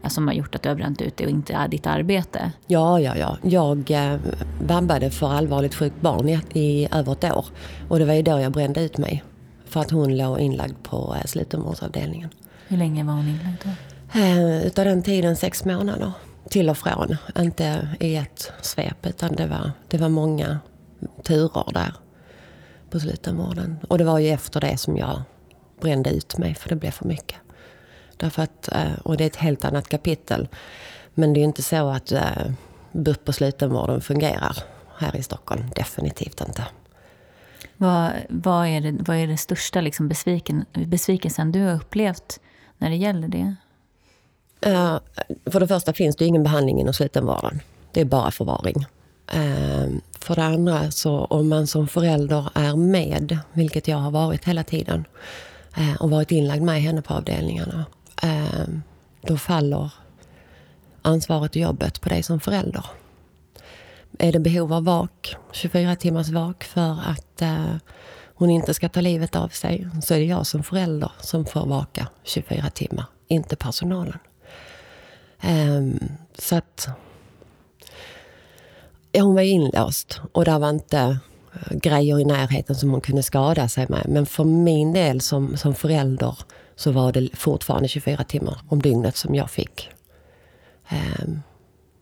[0.08, 2.52] som har gjort att du har bränt ut det och inte ditt arbete?
[2.66, 3.38] Ja, ja, ja.
[3.42, 4.20] Jag eh,
[4.62, 7.46] vabbade för allvarligt sjukt barn i, i över ett år.
[7.88, 9.24] Och det var ju då jag brände ut mig.
[9.66, 12.30] För att hon låg inlagd på eh, slutenvårdsavdelningen.
[12.68, 13.70] Hur länge var hon inlagd då?
[14.20, 16.12] Eh, utav den tiden sex månader.
[16.48, 17.16] Till och från.
[17.38, 20.58] Inte i ett svep utan det var, det var många
[21.22, 21.94] turer där
[22.90, 23.76] på slutenvården.
[23.88, 25.22] Och det var ju efter det som jag
[25.80, 27.36] brände ut mig för det blev för mycket.
[28.16, 30.48] Därför att, eh, och det är ett helt annat kapitel.
[31.14, 32.50] Men det är ju inte så att eh,
[32.92, 34.56] BUP och slutenvården fungerar
[34.98, 35.70] här i Stockholm.
[35.76, 36.64] Definitivt inte.
[37.76, 42.40] Vad, vad, är, det, vad är det största liksom besviken, besvikelsen du har upplevt
[42.78, 43.54] när det gäller det?
[44.64, 44.98] Eh,
[45.46, 47.60] För det första finns det ingen behandling inom slutenvården.
[47.92, 48.86] Det är bara förvaring.
[49.32, 49.88] Eh,
[50.20, 54.64] För det andra, så om man som förälder är med, vilket jag har varit hela
[54.64, 55.04] tiden,
[55.76, 57.84] eh, och varit inlagd med henne på avdelningarna,
[58.22, 58.68] eh,
[59.22, 59.90] då faller
[61.02, 62.84] ansvaret och jobbet på dig som förälder.
[64.18, 67.74] Är det behov av vak, 24 timmars vak för att eh,
[68.34, 71.66] hon inte ska ta livet av sig, så är det jag som förälder som får
[71.66, 74.18] vaka 24 timmar, inte personalen.
[75.44, 75.98] Ehm,
[76.38, 76.88] så att...
[79.12, 80.98] Ja, hon var inlåst och där var inte
[81.52, 84.06] eh, grejer i närheten som hon kunde skada sig med.
[84.08, 86.38] Men för min del som, som förälder
[86.76, 89.90] så var det fortfarande 24 timmar om dygnet som jag fick
[90.88, 91.42] ehm,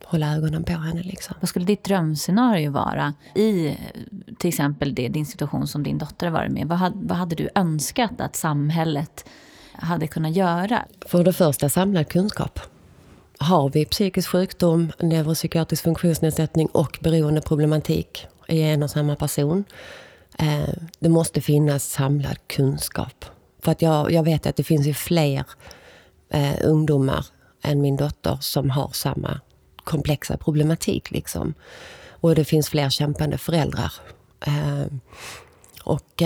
[0.03, 1.03] hålla ögonen på henne.
[1.03, 1.35] Liksom.
[1.39, 3.77] Vad skulle ditt drömscenario vara i
[4.37, 6.67] till exempel det, din situation som din dotter har varit med?
[6.67, 9.25] Vad hade, vad hade du önskat att samhället
[9.71, 10.85] hade kunnat göra?
[11.05, 12.59] För det första samlad kunskap
[13.43, 19.63] har vi psykisk sjukdom, neuropsykiatrisk funktionsnedsättning och beroendeproblematik i en och samma person.
[20.39, 23.25] Eh, det måste finnas samlad kunskap.
[23.61, 25.45] För att jag, jag vet att det finns ju fler
[26.29, 27.25] eh, ungdomar
[27.61, 29.39] än min dotter som har samma
[29.83, 31.11] komplexa problematik.
[31.11, 31.53] Liksom.
[32.09, 33.93] Och det finns fler kämpande föräldrar.
[34.45, 34.85] Eh,
[35.83, 36.23] och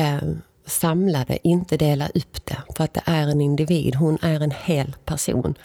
[0.66, 2.58] samla det, inte dela upp det.
[2.76, 5.56] För att det är en individ, hon är en hel person.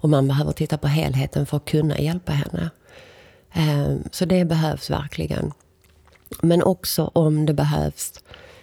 [0.00, 2.70] Och man behöver titta på helheten för att kunna hjälpa henne.
[3.52, 5.52] Ehm, så det behövs verkligen.
[6.42, 8.12] Men också om det behövs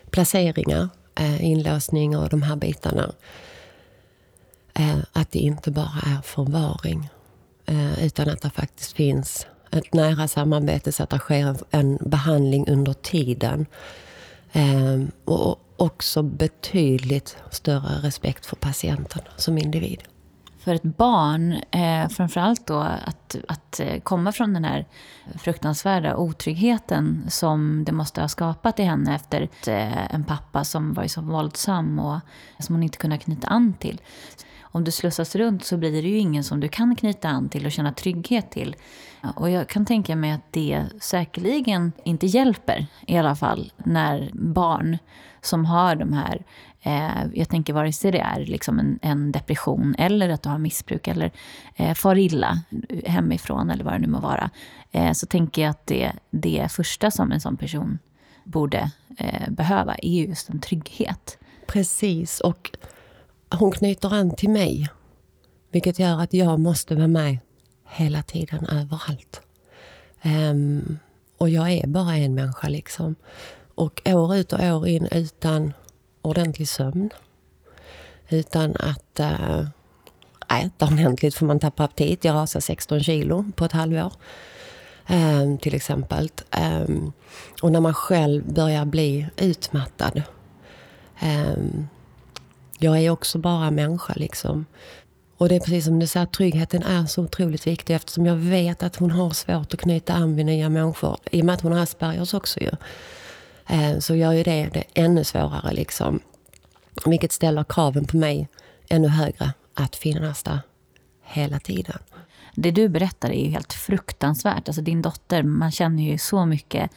[0.09, 3.11] placeringar, eh, inlåsning och de här bitarna.
[4.73, 7.09] Eh, att det inte bara är förvaring.
[7.65, 12.69] Eh, utan att det faktiskt finns ett nära samarbete så att det sker en behandling
[12.69, 13.65] under tiden.
[14.51, 20.03] Ehm, och också betydligt större respekt för patienten som individ
[20.65, 24.85] för ett barn, eh, framförallt då att, att eh, komma från den här
[25.35, 31.07] fruktansvärda otryggheten som det måste ha skapat i henne efter eh, en pappa som var
[31.07, 32.19] så våldsam och
[32.59, 34.01] som hon inte kunde knyta an till.
[34.75, 37.65] Om du slussas runt så blir det ju ingen som du kan knyta an till
[37.65, 38.75] och känna trygghet till.
[39.35, 44.97] Och jag kan tänka mig att det säkerligen inte hjälper i alla fall när barn
[45.41, 46.45] som har de här
[46.81, 50.57] Eh, jag tänker vare sig det är liksom en, en, depression eller att du har
[50.57, 51.31] missbruk eller
[51.75, 52.61] eh, far illa
[53.05, 54.49] hemifrån eller vad det nu må vara.
[54.91, 57.99] Eh, så tänker jag att det, det första som en sån person
[58.43, 61.37] borde eh, behöva är just en trygghet.
[61.67, 62.71] Precis, och
[63.55, 64.89] hon knyter an till mig.
[65.71, 67.37] Vilket gör att jag måste vara med
[67.89, 69.41] hela tiden, överallt.
[70.23, 70.99] Um,
[71.37, 73.15] och jag är bara en människa liksom.
[73.75, 75.73] Och år ut och år in utan
[76.21, 77.09] ordentlig sömn.
[78.29, 79.67] Utan att uh,
[80.49, 82.25] äta ordentligt för man tappar aptit.
[82.25, 84.13] Jag rasar 16 kilo på ett halvår.
[85.09, 86.23] Um, till exempel.
[86.25, 87.11] Um, ehm,
[87.61, 90.21] och när man själv börjar bli utmattad.
[91.23, 91.87] Um,
[92.79, 94.65] jag är också bara människa liksom.
[95.37, 98.83] Och det är precis som du säger, tryggheten är så otroligt viktig eftersom jag vet
[98.83, 101.17] att hon har svårt att knyta an vid nya människor.
[101.31, 102.71] I och med att hon har Aspergers också ju.
[103.67, 105.73] Eh, så gör ju det det ännu svårare.
[105.73, 106.19] Liksom.
[107.05, 108.47] Vilket ställer kraven på mig
[108.89, 110.59] ännu högre att finnas där
[111.23, 111.99] hela tiden.
[112.55, 114.67] Det du berättar är ju helt fruktansvärt.
[114.69, 116.91] Alltså din dotter, man känner ju så mycket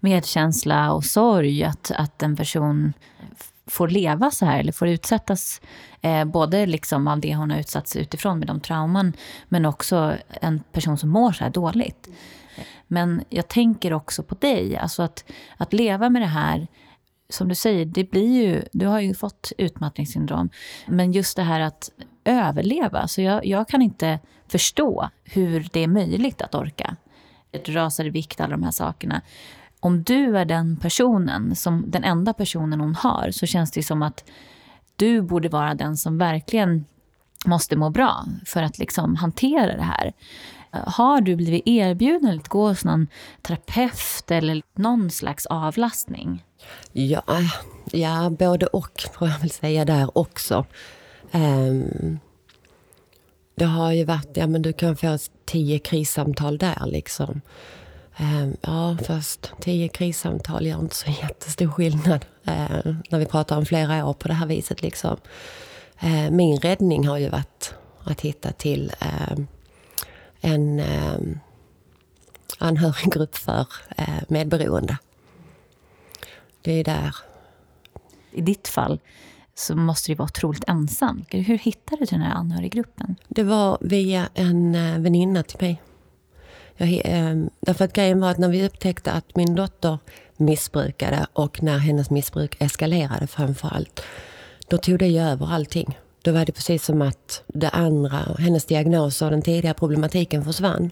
[0.00, 2.92] medkänsla och sorg att, att en person
[3.70, 5.60] får leva så här eller får utsättas
[6.00, 9.12] eh, både liksom av det hon har utsatts utifrån med de trauman
[9.48, 12.08] men också en person som mår så här dåligt.
[12.86, 15.24] Men jag tänker också på dig, alltså att,
[15.56, 16.66] att leva med det här
[17.28, 20.50] som du säger, det blir ju, du har ju fått utmattningssyndrom.
[20.86, 21.90] Men just det här att
[22.24, 23.08] överleva.
[23.08, 26.96] Så jag, jag kan inte förstå hur det är möjligt att orka.
[27.52, 29.22] Ett rasar i vikt, alla de här sakerna.
[29.80, 34.02] Om du är den personen, som den enda personen hon har, så känns det som
[34.02, 34.24] att
[34.96, 36.84] du borde vara den som verkligen
[37.46, 40.12] måste må bra för att liksom hantera det här.
[40.70, 43.06] Har du blivit erbjuden att gå hos någon
[43.42, 46.44] terapeut eller någon slags avlastning?
[46.92, 47.22] Ja,
[47.92, 50.66] ja både och får jag väl säga där också.
[51.32, 52.18] Um,
[53.54, 57.40] det har ju varit, ja men du kan få tio krissamtal där liksom.
[58.18, 63.66] Um, ja, fast tio krissamtal gör inte så jättestor skillnad uh, när vi pratar om
[63.66, 65.16] flera år på det här viset liksom.
[66.04, 69.44] Uh, min räddning har ju varit att hitta till uh,
[70.40, 71.18] en eh,
[72.58, 74.98] anhöriggrupp för eh, medberoende.
[76.62, 77.16] Det är där.
[78.32, 79.00] I ditt fall
[79.54, 81.28] så måste det vara otroligt ensamt.
[81.30, 83.16] Hur hittade du den här anhöriggruppen?
[83.28, 85.82] Det var via en eh, väninna till mig.
[86.80, 89.98] Jag, eh, därför att grejen var att när vi upptäckte att min dotter
[90.36, 94.02] missbrukade och när hennes missbruk eskalerade framför allt,
[94.68, 95.98] då tog det ju över allting.
[96.22, 100.90] Då var det precis som att det andra, hennes diagnos och den tidiga problematiken försvann.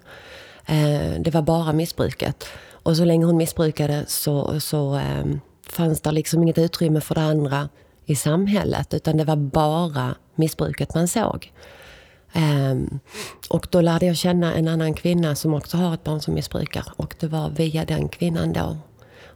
[0.66, 2.44] Eh, det var bara missbruket.
[2.70, 5.24] Och så länge hon missbrukade så, så eh,
[5.68, 7.68] fanns det liksom inget utrymme för det andra
[8.06, 8.94] i samhället.
[8.94, 11.52] Utan det var bara missbruket man såg.
[12.34, 13.00] Um,
[13.48, 16.84] och då lärde jag känna en annan kvinna som också har ett barn som missbrukar.
[16.96, 18.76] Och det var via den kvinnan då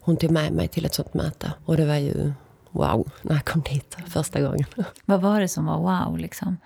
[0.01, 1.53] hon tog med mig till ett sånt möte.
[1.65, 2.33] Och det var ju
[2.71, 4.67] wow när jag kom dit första gången.
[5.05, 6.19] Vad var det som var wow?
[6.19, 6.57] Liksom?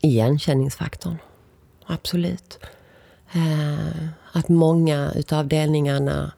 [0.00, 1.18] Igenkänningsfaktorn.
[1.86, 2.58] Absolut.
[3.32, 6.32] Eh, att många utav delningarna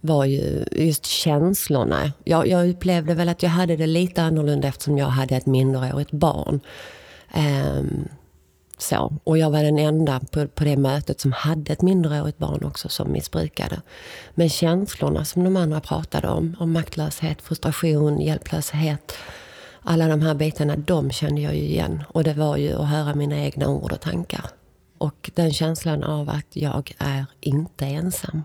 [0.00, 2.12] var ju just känslorna.
[2.24, 6.10] Jag, jag, upplevde väl att jag hade det lite annorlunda eftersom jag hade ett minderårigt
[6.10, 6.60] barn.
[7.34, 8.08] Um,
[8.78, 9.12] Så.
[9.24, 12.88] Och jag var den enda på, på det mötet som hade ett minderårigt barn också
[12.88, 13.82] som missbrukade.
[14.34, 19.12] Men känslorna som de andra pratade om, om maktlöshet, frustration, hjälplöshet.
[19.82, 22.04] Alla de här bitarna, de kände jag ju igen.
[22.08, 24.44] Och det var ju att höra mina egna ord och tankar.
[24.98, 28.42] Och den känslan av att jag är inte ensam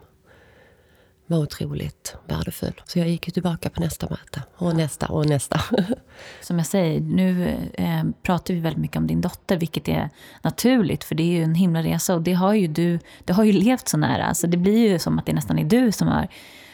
[1.31, 2.81] var otroligt värdefull.
[2.85, 5.61] Så jag gick tillbaka på nästa möte och nästa och nästa.
[6.41, 10.09] Som jag säger, nu eh, pratar vi väldigt mycket om din dotter, vilket är
[10.41, 13.43] naturligt, för det är ju en himla resa och det har ju du du har
[13.43, 14.33] ju levt så nära.
[14.33, 16.27] Så det blir ju som att det nästan är du som har,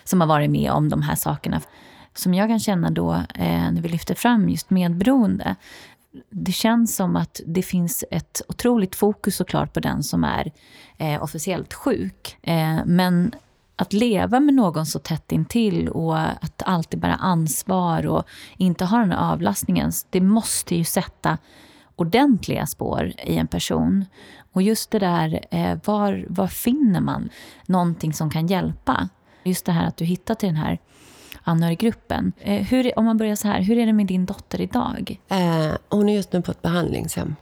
[0.04, 1.62] som har varit med om de här sakerna.
[2.13, 5.56] Som jag kan känna då, eh, när vi lyfter fram just medberoende,
[6.30, 10.52] det känns som att det finns ett otroligt fokus såklart på den som är
[10.98, 12.38] eh, officiellt sjuk.
[12.41, 13.32] Eh, men
[13.78, 18.24] att leva med någon så tätt intill och att alltid bära ansvar och
[18.58, 21.38] inte ha den här avlastningen, det måste ju sätta
[21.96, 24.06] ordentliga spår i en person.
[24.54, 27.30] Och just det där, eh, var, var finner man
[27.66, 29.10] någonting som kan hjälpa?
[29.44, 30.80] Just det här att du hittar till den här
[31.44, 32.32] anhöriggruppen.
[32.40, 35.20] Eh, hur, om man börjar så här, hur är det med din dotter idag?
[35.28, 37.36] Eh, hon är just nu på ett behandlingshem.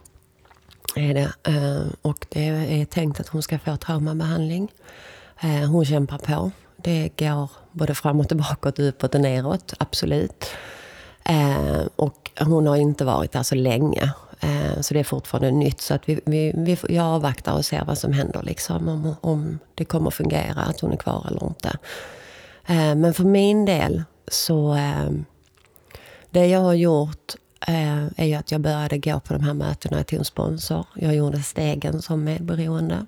[0.96, 1.32] Är det.
[1.42, 2.46] Eh, och det
[2.80, 4.68] är tänkt att hon ska få traumabehandling.
[5.40, 6.50] Eh, hon kämpar på.
[6.76, 10.46] Det går både framåt och bakåt, uppåt och neråt, absolut.
[11.24, 14.12] Eh, och hon har inte varit där så länge.
[14.40, 15.80] Eh, så det är fortfarande nytt.
[15.80, 18.42] Så att vi, vi, vi, jag avvaktar och ser vad som händer.
[18.42, 21.78] Liksom, om, om det kommer fungera, att hon är kvar eller inte.
[22.94, 24.78] Men för min del så...
[26.30, 27.34] Det jag har gjort
[28.16, 30.86] är ju att jag började gå på de här mötena till en sponsor.
[30.94, 33.06] Jag gjorde stegen som medberoende.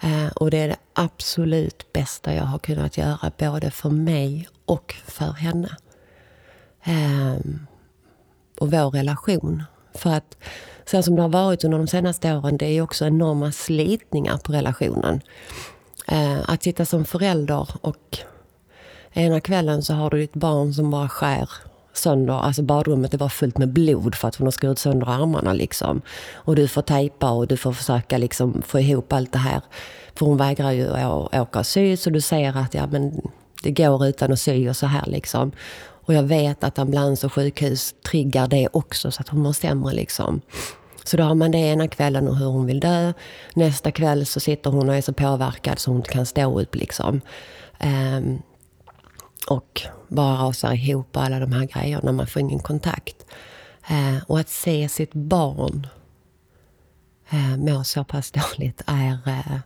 [0.00, 4.94] Eh, och det är det absolut bästa jag har kunnat göra, både för mig och
[5.06, 5.76] för henne.
[6.84, 7.66] Ehm,
[8.60, 9.62] och vår relation.
[9.94, 10.36] För att
[10.84, 14.52] så som det har varit under de senaste åren, det är också enorma slitningar på
[14.52, 15.20] relationen.
[16.08, 18.18] Eh, att sitta som förälder och
[19.12, 21.50] ena kvällen så har du ditt barn som bara skär
[22.00, 25.52] sönder, alltså badrummet det var fullt med blod för att hon har skurit sönder armarna
[25.52, 26.02] liksom.
[26.34, 29.60] Och du får tejpa och du får försöka liksom få ihop allt det här.
[30.14, 33.20] För hon vägrar ju att åka och sy, så du säger att ja, men
[33.62, 35.52] det går utan att sy och så här liksom.
[36.10, 39.94] Och jag vet att ambulans och sjukhus triggar det också så att hon mår sämre
[39.94, 40.40] liksom.
[41.04, 43.12] Så då har man det ena kvällen och hur hon vill dö.
[43.54, 46.74] Nästa kväll så sitter hon och är så påverkad så hon inte kan stå upp
[46.74, 47.20] liksom.
[47.80, 48.42] Um,
[49.46, 52.12] och bara rasar ihop alla de här grejerna.
[52.12, 53.26] Man får ingen kontakt.
[53.88, 55.86] Eh, och att se sitt barn
[57.30, 59.58] eh, må så pass dåligt är eh,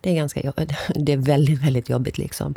[0.00, 0.52] det är, ganska,
[0.94, 2.18] det är väldigt, väldigt jobbigt.
[2.18, 2.54] Liksom.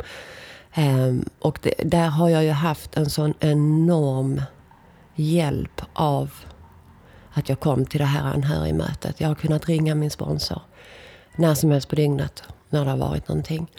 [0.74, 4.42] Eh, och det, där har jag ju haft en sån enorm
[5.14, 6.30] hjälp av
[7.32, 9.20] att jag kom till det här anhörigmötet.
[9.20, 10.60] Jag har kunnat ringa min sponsor
[11.36, 13.70] när som helst på dygnet när det har varit någonting.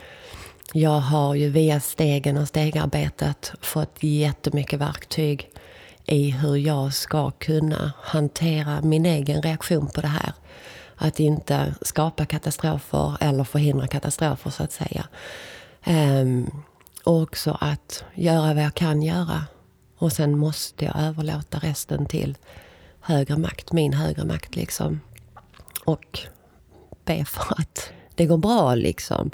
[0.73, 5.49] Jag har ju via stegen och stegarbetet fått jättemycket verktyg
[6.05, 10.34] i hur jag ska kunna hantera min egen reaktion på det här.
[10.95, 15.08] Att inte skapa katastrofer eller förhindra katastrofer så att säga.
[15.88, 16.63] Um,
[17.03, 19.43] och också att göra vad jag kan göra.
[19.97, 22.38] Och sen måste jag överlåta resten till
[23.01, 25.01] högre makt, min högre makt liksom.
[25.86, 26.19] Och
[27.05, 29.32] be för att det går bra liksom.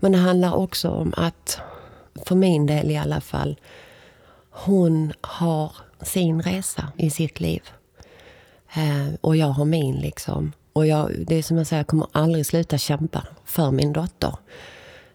[0.00, 1.58] Men det handlar också om att,
[2.26, 3.60] för min del i alla fall,
[4.50, 5.72] hon har
[6.02, 7.62] sin resa i sitt liv.
[8.74, 10.52] Eh, och jag har min liksom.
[10.72, 14.34] Och jag, det är som jag säger, jag kommer aldrig sluta kämpa för min dotter.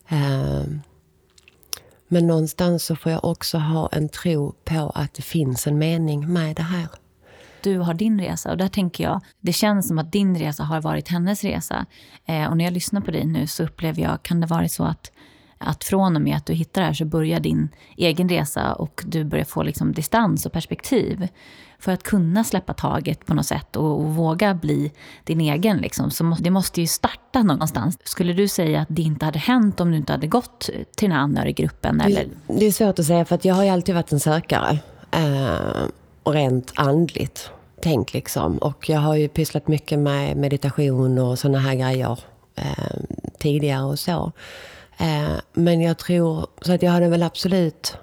[0.07, 0.63] Eh,
[2.07, 6.33] men någonstans så får jag också ha en tro på att det finns en mening
[6.33, 6.87] med det här.
[7.63, 10.81] Du har din resa och där tänker jag, det känns som att din resa har
[10.81, 11.85] varit hennes resa.
[12.25, 14.83] Eh, och när jag lyssnar på dig nu så upplever jag, kan det vara så
[14.83, 15.11] att
[15.63, 19.03] att från och med att du hittar det här så börjar din egen resa och
[19.05, 21.27] du börjar få liksom distans och perspektiv.
[21.79, 24.91] För att kunna släppa taget på något sätt och, och våga bli
[25.23, 25.77] din egen.
[25.77, 27.97] Liksom, så må, det måste ju starta någonstans.
[28.03, 30.59] Skulle du säga att det inte hade hänt om du inte hade gått
[30.97, 32.01] till den här anhöriggruppen?
[32.01, 32.25] Eller?
[32.47, 34.79] Det, det är svårt att säga för att jag har ju alltid varit en sökare.
[35.11, 35.87] Eh,
[36.25, 37.51] rent andligt
[37.81, 38.57] tänk liksom.
[38.57, 42.19] Och jag har ju pysslat mycket med meditation och sådana här grejer
[42.55, 42.97] eh,
[43.39, 44.31] tidigare och så.
[44.97, 47.97] Eh, men jag tror, så att jag hade väl absolut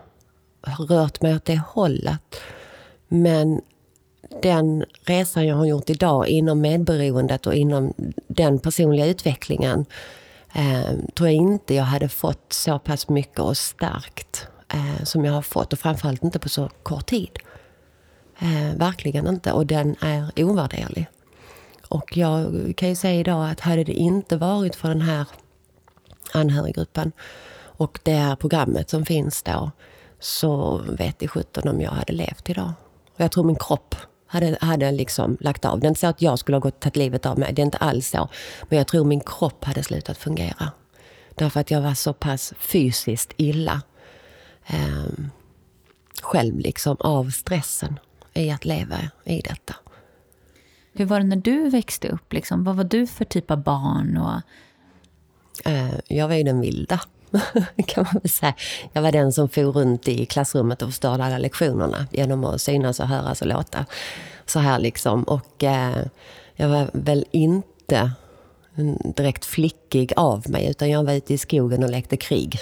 [0.89, 2.41] rört mig åt det hållet.
[3.09, 3.61] Men
[4.43, 7.95] den resan jag har gjort idag inom medberoendet och inom
[8.27, 9.87] den personliga utvecklingen
[10.55, 15.33] eh, tror jag inte jag hade fått så pass mycket och starkt eh, som jag
[15.33, 15.73] har fått.
[15.73, 17.39] Och framförallt inte på så kort tid.
[18.39, 19.53] Eh, verkligen inte.
[19.53, 21.07] Och den är ovärderlig.
[21.89, 25.27] Och jag kan ju säga idag att hade det inte varit för den här
[26.33, 27.13] anhöriggruppen
[27.61, 29.71] och det här programmet som finns då
[30.21, 32.73] så vet i sjutton om jag hade levt idag.
[33.15, 33.95] Och jag tror min kropp
[34.27, 35.81] hade, hade liksom lagt av.
[35.81, 37.53] Det är inte så att jag skulle ha gått tagit livet av mig.
[37.53, 38.29] Det är inte alls så.
[38.69, 40.73] Men jag tror min kropp hade slutat fungera.
[41.35, 43.83] Därför att jag var så pass fysiskt illa
[44.67, 45.25] eh,
[46.23, 47.99] själv liksom av stressen
[48.39, 49.75] i att leva i detta.
[50.93, 52.33] Hur var det när du växte upp?
[52.33, 52.65] Liksom?
[52.65, 54.17] Vad var du för typ av barn?
[54.17, 54.41] Och...
[55.71, 57.01] Eh, jag var ju den vilda,
[57.87, 58.55] kan man väl säga.
[58.93, 63.01] Jag var den som for runt i klassrummet och förstörde alla lektionerna genom att synas
[63.01, 63.87] och höras och låta.
[64.47, 65.23] Så här liksom.
[65.23, 66.07] Och eh,
[66.57, 68.13] jag var väl inte
[69.17, 72.61] direkt flickig av mig, utan jag var ute i skogen och lekte krig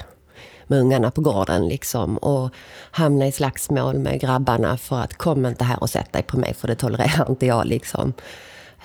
[0.66, 2.16] med ungarna på gården liksom.
[2.16, 2.50] Och
[2.90, 6.54] hamna i slagsmål med grabbarna för att kom inte här och sätt dig på mig
[6.54, 8.12] för det tolererar inte jag liksom.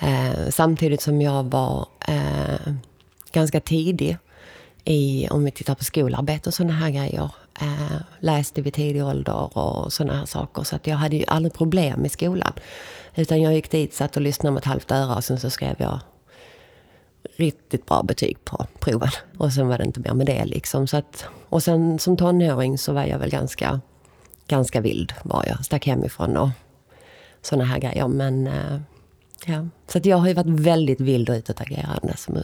[0.00, 2.72] Eh, samtidigt som jag var eh,
[3.32, 4.18] ganska tidig
[4.84, 7.30] i, om vi tittar på skolarbete och sådana här grejer.
[7.60, 10.62] Eh, läste vid tidig ålder och sådana här saker.
[10.62, 12.52] Så att jag hade ju aldrig problem i skolan.
[13.14, 15.74] Utan jag gick dit, satt och lyssnade med ett halvt öra och sen så skrev
[15.78, 16.00] jag
[17.36, 19.10] riktigt bra betyg på proven.
[19.38, 20.86] Och sen var det inte mer med det liksom.
[20.86, 23.80] Så att, och sen som tonåring så var jag väl ganska,
[24.48, 25.64] ganska vild var jag.
[25.64, 26.48] Stack hemifrån och
[27.42, 28.08] sådana här grejer.
[28.08, 28.80] Men eh,
[29.46, 32.42] ja, så att jag har ju varit väldigt vild och utåtagerande som ung.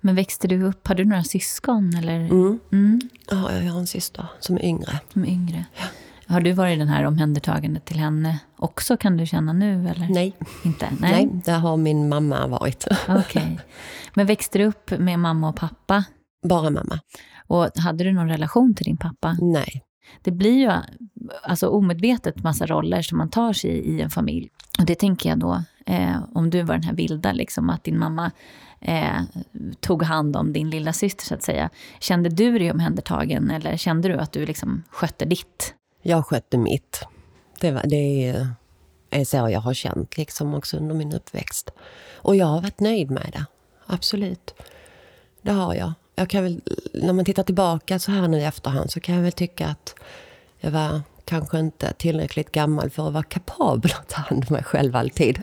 [0.00, 1.94] Men växte du upp, har du några syskon?
[1.98, 2.16] Eller?
[2.16, 2.58] Mm.
[2.72, 3.00] Mm.
[3.30, 5.00] Ja, jag har en syster som är yngre.
[5.12, 5.64] Som är yngre.
[5.76, 5.84] Ja.
[6.26, 9.88] Har du varit den här omhändertagandet till henne också, kan du känna nu?
[9.88, 10.08] Eller?
[10.08, 10.36] Nej.
[10.64, 10.88] Inte?
[11.00, 11.12] Nej.
[11.12, 12.86] Nej, det har min mamma varit.
[13.08, 13.56] Okay.
[14.14, 16.04] Men växte du upp med mamma och pappa?
[16.42, 17.00] Bara mamma.
[17.50, 19.36] Och hade du någon relation till din pappa?
[19.40, 19.84] Nej.
[20.22, 20.70] Det blir ju
[21.42, 24.50] alltså, omedvetet massa roller som man tar sig i, i en familj.
[24.78, 27.98] Och det tänker jag då, eh, om du var den här vilda, liksom, att din
[27.98, 28.30] mamma
[28.80, 29.22] eh,
[29.80, 31.70] tog hand om din lilla syster så att säga.
[32.00, 35.74] Kände du dig omhändertagen eller kände du att du liksom skötte ditt?
[36.02, 37.04] Jag skötte mitt.
[37.60, 38.34] Det, var, det
[39.10, 41.70] är, så jag har känt liksom också under min uppväxt.
[42.14, 43.44] Och jag har varit nöjd med det.
[43.86, 44.54] Absolut.
[45.42, 46.60] Det har jag jag kan väl,
[46.94, 49.94] när man tittar tillbaka så här nu i efterhand så kan jag väl tycka att
[50.58, 54.64] jag var kanske inte tillräckligt gammal för att vara kapabel att ta hand om mig
[54.64, 55.42] själv alltid.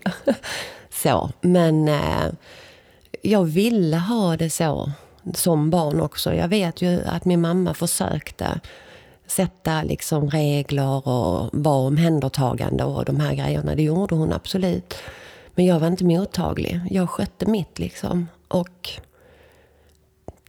[0.90, 1.32] så.
[1.42, 2.28] Men eh,
[3.22, 4.92] jag ville ha det så
[5.34, 6.34] som barn också.
[6.34, 8.60] Jag vet ju att min mamma försökte
[9.28, 13.76] sätta liksom regler och vara omhändertagande och de här grejerna.
[13.76, 14.96] Det gjorde hon absolut.
[15.56, 16.82] Men jag var inte mottaglig.
[16.90, 18.28] Jag skötte mitt liksom.
[18.48, 19.00] Och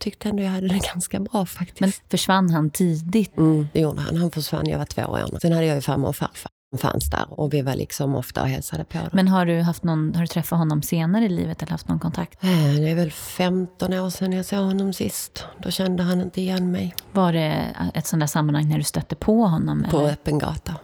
[0.01, 1.81] tyckte ändå jag hade det ganska bra faktiskt.
[1.81, 3.37] Men försvann han tidigt?
[3.37, 4.17] Mm, det gjorde han.
[4.17, 5.39] Han försvann, jag var två år.
[5.41, 8.49] Sen hade jag ju farmor och farfar fanns där och vi var liksom ofta och
[8.49, 9.09] hälsade på dem.
[9.13, 11.99] Men har du, haft någon, har du träffat honom senare i livet eller haft någon
[11.99, 12.45] kontakt?
[12.45, 15.45] Eh, det är väl 15 år sedan jag såg honom sist.
[15.63, 16.95] Då kände han inte igen mig.
[17.13, 19.87] Var det ett sånt där sammanhang när du stötte på honom?
[19.91, 20.13] På eller?
[20.13, 20.75] öppen gata.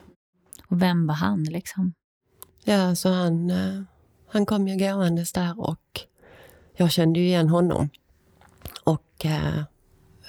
[0.68, 1.92] Och vem var han liksom?
[2.64, 3.82] Ja, så han, eh,
[4.32, 6.00] han kom ju gåendes där och
[6.76, 7.88] jag kände ju igen honom.
[8.84, 9.58] Och eh,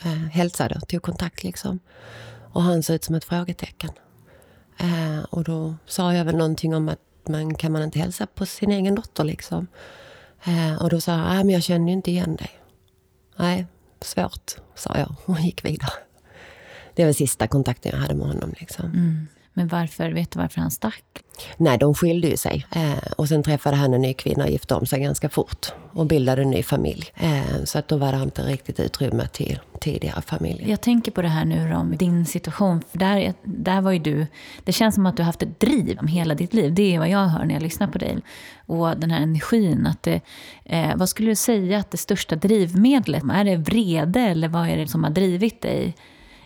[0.04, 1.80] eh, hälsade, tog kontakt liksom.
[2.52, 3.92] Och han såg ut som ett frågetecken.
[4.78, 8.46] Eh, och då sa jag väl någonting om att man kan man inte hälsa på
[8.46, 9.68] sin egen dotter liksom.
[10.46, 12.60] Eh, och då sa han, ah, men jag känner ju inte igen dig.
[13.36, 13.66] Nej,
[14.02, 15.94] svårt, sa jag och gick vidare.
[16.94, 18.54] Det var sista kontakten jag hade med honom.
[18.60, 18.86] Liksom.
[18.86, 19.28] Mm.
[19.58, 21.04] Men varför, vet du varför han stack?
[21.58, 22.66] Nej, de skilde ju sig.
[22.72, 25.68] Eh, och sen träffade han en ny kvinna och gifte om sig ganska fort.
[25.94, 27.06] Och bildade en ny familj.
[27.16, 30.70] Eh, så att då var det inte riktigt utrymme till tidigare familj.
[30.70, 32.82] Jag tänker på det här nu om din situation.
[32.92, 34.28] För där, där var ju du...
[34.64, 36.74] Det känns som att du har haft ett driv om hela ditt liv.
[36.74, 38.18] Det är vad jag hör när jag lyssnar på dig.
[38.66, 39.88] Och den här energin.
[39.88, 40.22] Att det,
[40.66, 43.24] eh, vad skulle du säga att det största drivmedlet?
[43.34, 45.96] Är det vrede eller vad är det som har drivit dig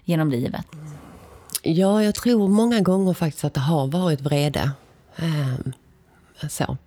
[0.03, 0.65] genom livet?
[1.61, 4.71] Ja, jag tror många gånger faktiskt att det har varit vrede.
[5.19, 5.73] Um,
[6.49, 6.77] så.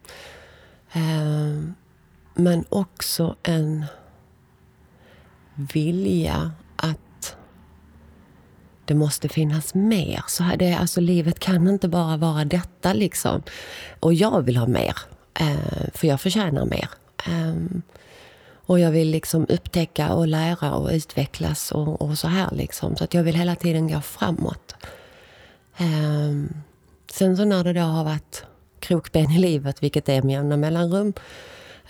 [0.94, 1.74] Um,
[2.34, 3.84] men också en
[5.54, 7.36] vilja att
[8.84, 10.24] det måste finnas mer.
[10.28, 12.92] Så här, det, alltså, livet kan inte bara vara detta.
[12.92, 13.42] liksom.
[14.00, 14.96] Och jag vill ha mer,
[15.40, 16.88] uh, för jag förtjänar mer.
[17.28, 17.82] Um,
[18.72, 22.48] och jag vill liksom upptäcka och lära och utvecklas och, och så här.
[22.52, 22.96] Liksom.
[22.96, 24.74] Så att jag vill hela tiden gå framåt.
[25.80, 26.54] Um,
[27.12, 28.44] sen så när det då har varit
[28.78, 31.12] krokben i livet, vilket det är med jämna mellanrum,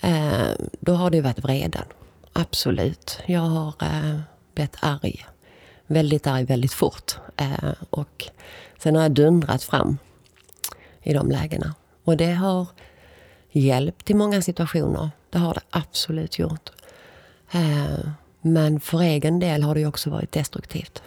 [0.03, 1.85] uh, då har det varit vreden.
[2.33, 3.19] Absolut.
[3.25, 4.19] Jag har uh,
[4.55, 5.25] blivit arg.
[5.87, 7.15] Väldigt arg väldigt fort.
[7.41, 8.25] Uh, och
[8.77, 9.97] sen har jag dundrat fram
[11.03, 11.75] i de lägena.
[12.03, 12.67] Och det har
[13.51, 15.09] hjälpt i många situationer.
[15.33, 16.69] Det har det absolut gjort.
[17.51, 18.09] Eh,
[18.41, 21.03] men för egen del har det också varit destruktivt.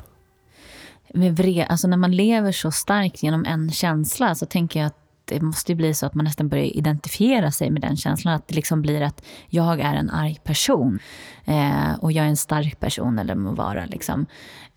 [1.15, 5.41] Med alltså när man lever så starkt genom en känsla så tänker jag att det
[5.41, 8.35] måste bli så att man nästan börjar identifiera sig med den känslan.
[8.35, 10.99] Att det liksom blir att jag är en arg person
[11.45, 13.87] eh, och jag är en stark person eller må vara.
[13.87, 14.27] Liksom.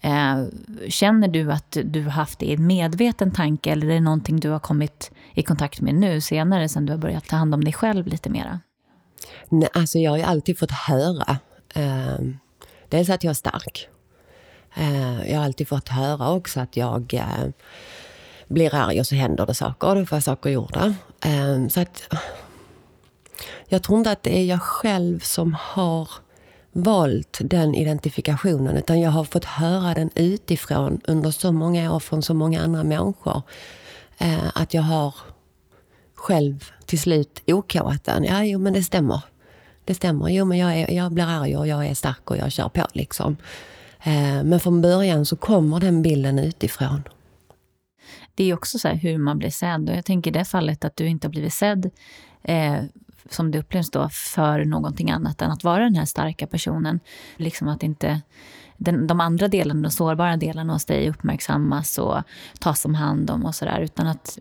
[0.02, 0.43] Eh,
[0.88, 4.39] känner du att du har haft det i en medveten tanke eller är det någonting
[4.39, 7.64] du har kommit i kontakt med nu senare sen du har börjat ta hand om
[7.64, 8.60] dig själv lite mera?
[9.50, 11.38] Nej, alltså jag har ju alltid fått höra
[11.74, 12.20] eh,
[12.89, 13.89] dels att jag är stark.
[14.76, 17.50] Eh, jag har alltid fått höra också att jag eh,
[18.47, 20.93] blir arg och så händer det saker och då får jag saker gjorda.
[21.26, 22.14] Eh, så att,
[23.68, 26.10] jag tror inte att det är jag själv som har
[26.72, 32.22] valt den identifikationen utan jag har fått höra den utifrån under så många år från
[32.22, 33.41] så många andra människor.
[34.18, 35.16] Eh, att jag har
[36.16, 38.24] själv till slut okat den.
[38.24, 39.22] Ja, jo men det stämmer.
[39.90, 40.30] Det stämmer.
[40.30, 42.88] Jo men jag, är, jag blir arg och jag är stark och jag kör på
[42.94, 43.38] liksom.
[44.04, 47.04] Eh, men från början så kommer den bilden utifrån.
[48.36, 49.90] Det är också så hur man blir sedd.
[49.90, 51.90] Och jag tänker i det fallet att du inte har blivit sedd
[52.44, 52.76] eh,
[53.30, 57.00] som det upplevs då för någonting annat än att vara den här starka personen.
[57.38, 58.22] Liksom att inte
[58.80, 62.21] den, de andra delarna, de sårbara delarna hos dig uppmärksammas och
[62.59, 63.80] tas om hand om och sådär.
[63.80, 64.39] Utan att,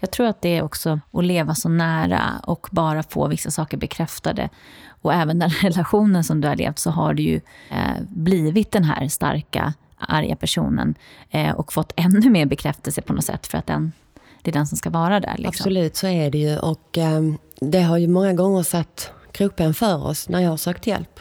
[0.00, 3.76] jag tror att det är också att leva så nära och bara få vissa saker
[3.76, 4.48] bekräftade.
[5.02, 8.84] Och även den relationen som du har levt så har du ju eh, blivit den
[8.84, 10.94] här starka, arga personen
[11.30, 13.92] eh, och fått ännu mer bekräftelse på något sätt för att den,
[14.42, 15.34] det är den som ska vara där.
[15.36, 15.48] Liksom.
[15.48, 16.58] Absolut, så är det ju.
[16.58, 17.20] Och eh,
[17.60, 21.20] det har ju många gånger satt krokben för oss när jag har sökt hjälp.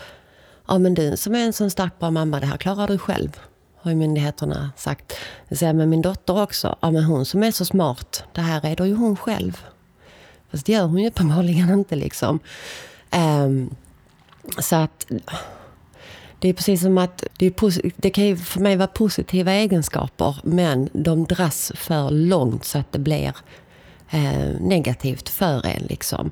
[0.74, 3.40] Ja, men du som är en sån stark bra mamma, det här klarar du själv.
[3.78, 5.14] Har ju myndigheterna sagt.
[5.52, 6.76] Säger men min dotter också.
[6.82, 9.66] Ja, men hon som är så smart, det här är då ju hon själv.
[10.52, 12.40] Fast det gör hon ju uppenbarligen inte liksom.
[13.46, 13.76] Um,
[14.60, 15.12] så att
[16.40, 20.36] det är precis som att det, är det kan ju för mig vara positiva egenskaper
[20.44, 23.36] men de dras för långt så att det blir
[24.10, 25.84] eh, negativt för en.
[25.84, 26.32] Liksom.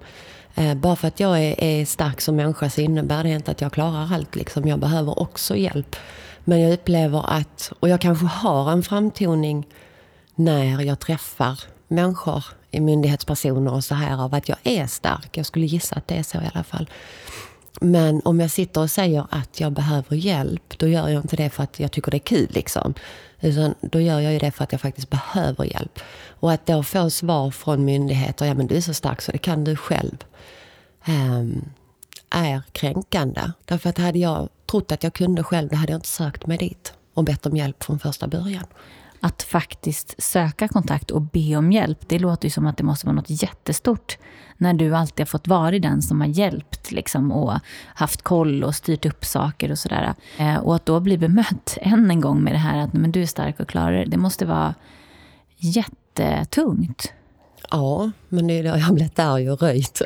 [0.56, 3.62] Eh, bara för att jag är, är, stark som människa så innebär det inte att
[3.62, 4.36] jag klarar allt.
[4.36, 4.68] Liksom.
[4.68, 5.96] Jag behöver också hjälp.
[6.44, 9.68] Men jag upplever att, och jag kanske har en framtoning
[10.36, 15.38] när jag träffar människor, myndighetspersoner och så här, av att jag är stark.
[15.38, 16.90] Jag skulle gissa att det är så i alla fall.
[17.82, 21.50] Men om jag sitter och säger att jag behöver hjälp, då gör jag inte det
[21.50, 22.48] för att jag tycker det är kul.
[22.50, 22.94] Liksom.
[23.42, 26.00] Utan då gör jag ju det för att jag faktiskt behöver hjälp.
[26.40, 29.38] Och att då få svar från myndigheter, ja men du är så stark så det
[29.38, 30.18] kan du själv.
[31.06, 31.66] Ehm,
[32.30, 33.42] är kränkande.
[33.66, 36.58] Därför att hade jag trott att jag kunde själv, då hade jag inte sökt mig
[36.58, 38.66] dit och bett om hjälp från första början
[39.24, 43.06] att faktiskt söka kontakt och be om hjälp, det låter ju som att det måste
[43.06, 44.18] vara något jättestort
[44.58, 47.54] när du alltid har fått vara den som har hjälpt liksom, och
[47.86, 50.14] haft koll och styrt upp saker och sådär.
[50.38, 53.22] Eh, och att då bli bemött än en gång med det här att men du
[53.22, 54.76] är stark och klarar det, det måste vara
[55.58, 57.14] jättetungt.
[57.72, 60.02] Ja, men det är jag har blivit arg och röjt.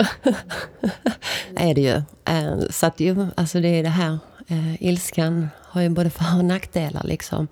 [1.56, 2.02] är det ju.
[2.26, 6.38] Eh, så att ju, alltså det är det här, eh, ilskan har ju både för
[6.38, 7.48] och nackdelar liksom.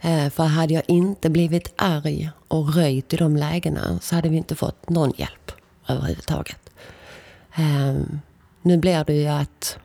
[0.00, 4.36] Eh, för hade jag inte blivit arg och röjt i de lägena så hade vi
[4.36, 5.52] inte fått någon hjälp
[5.88, 6.70] överhuvudtaget.
[8.62, 9.78] Nu blir det ju att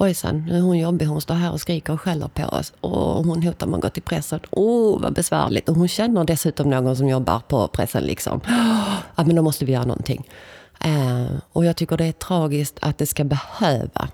[0.00, 2.72] ojsan, nu är hon jobbig, hon står här och skriker och skäller på oss.
[2.80, 4.40] Och hon hotar med att gå till pressen.
[4.50, 5.68] Åh, oh, vad besvärligt.
[5.68, 8.02] Och hon känner dessutom någon som jobbar på pressen.
[8.02, 8.40] Liksom.
[9.16, 10.28] Ja, men då måste vi göra någonting.
[10.80, 14.08] Eh, och jag tycker det är tragiskt att det ska behöva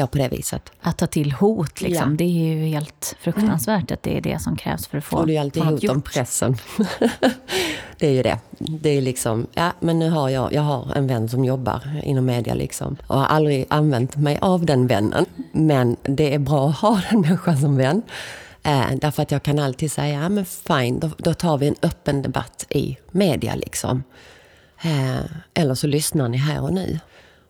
[0.00, 0.72] gå på det viset.
[0.80, 2.10] Att ta till hot, liksom.
[2.10, 2.16] Ja.
[2.16, 5.26] det är ju helt fruktansvärt att det är det som krävs för att få Och
[5.26, 5.92] det är alltid hot gjort.
[5.92, 6.56] om pressen.
[7.98, 8.38] det är ju det.
[8.58, 12.26] Det är liksom, ja men nu har jag, jag har en vän som jobbar inom
[12.26, 12.96] media liksom.
[13.06, 15.26] Och har aldrig använt mig av den vännen.
[15.52, 18.02] Men det är bra att ha den människan som vän.
[18.62, 21.76] Eh, därför att jag kan alltid säga, ja men fine, då, då tar vi en
[21.82, 24.02] öppen debatt i media liksom.
[24.82, 25.24] Eh,
[25.54, 26.98] eller så lyssnar ni här och nu.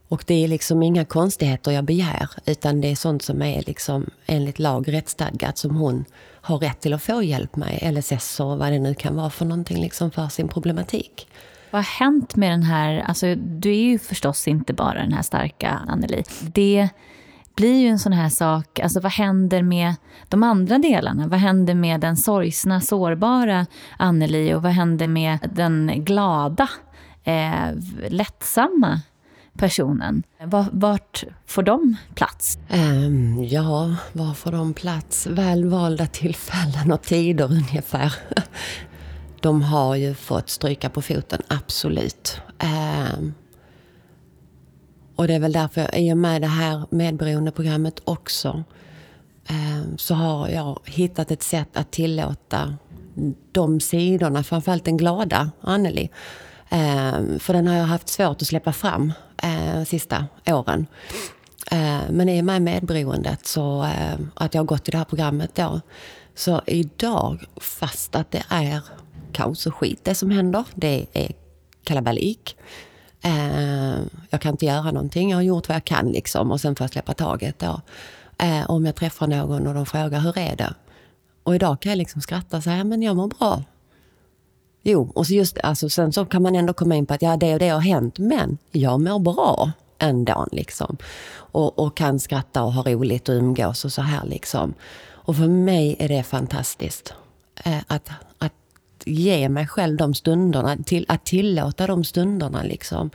[0.09, 4.11] Och det är liksom inga konstigheter jag begär, utan det är sånt som är liksom
[4.27, 6.05] enligt lag rättsstadgat som hon
[6.41, 9.45] har rätt till att få hjälp med, LSS och vad det nu kan vara för
[9.45, 11.29] någonting liksom för sin problematik.
[11.71, 15.23] Vad har hänt med den här, alltså du är ju förstås inte bara den här
[15.23, 16.25] starka Anneli.
[16.41, 16.89] Det
[17.57, 19.95] blir ju en sån här sak, alltså vad händer med
[20.29, 21.27] de andra delarna?
[21.27, 26.69] Vad händer med den sorgsna, sårbara Anneli och vad händer med den glada,
[27.25, 27.73] eh,
[28.09, 29.01] lättsamma
[29.59, 30.23] personen.
[30.73, 32.59] Vart får de plats?
[32.73, 35.27] Um, ja, var får de plats?
[35.27, 38.15] Välvalda tillfällen och tider ungefär.
[39.41, 42.41] De har ju fått stryka på foten, absolut.
[42.63, 43.35] Um,
[45.17, 48.65] och det är väl därför, i och med det här medberoendeprogrammet också,
[49.51, 52.77] um, så har jag hittat ett sätt att tillåta
[53.53, 56.11] de sidorna, framförallt den glada Anneli.
[56.69, 59.13] Eh, för den har jag haft svårt att släppa fram
[59.43, 60.87] eh, sista åren.
[61.71, 65.05] Ehm, men i och med medberoendet, så eh, att jag har gått i det här
[65.05, 65.81] programmet då,
[66.35, 68.81] så idag, fast att det är
[69.33, 71.33] kaos och skit det som händer, det är
[71.85, 72.57] kalabalik.
[73.23, 73.99] Eh,
[74.31, 75.31] jag kan inte göra någonting.
[75.31, 77.81] Jag har gjort vad jag kan liksom och sen får jag släppa taget då.
[78.39, 80.75] Eh, om jag träffar någon och de frågar hur är det?
[81.43, 83.63] Och idag kan jag liksom skratta och säga, men jag mår bra.
[84.83, 87.37] Jo, och så just alltså, sen så kan man ändå komma in på att ja,
[87.37, 90.97] det och det har hänt, men jag mår bra ändå liksom.
[91.35, 94.75] Och, och kan skratta och ha roligt och umgås och så här liksom.
[95.29, 97.15] Och för mig är det fantastiskt.
[97.65, 98.53] Eh, att, att
[99.05, 102.63] ge mig själv de stunderna, till, att tillåta de stunderna.
[102.63, 103.11] Liksom.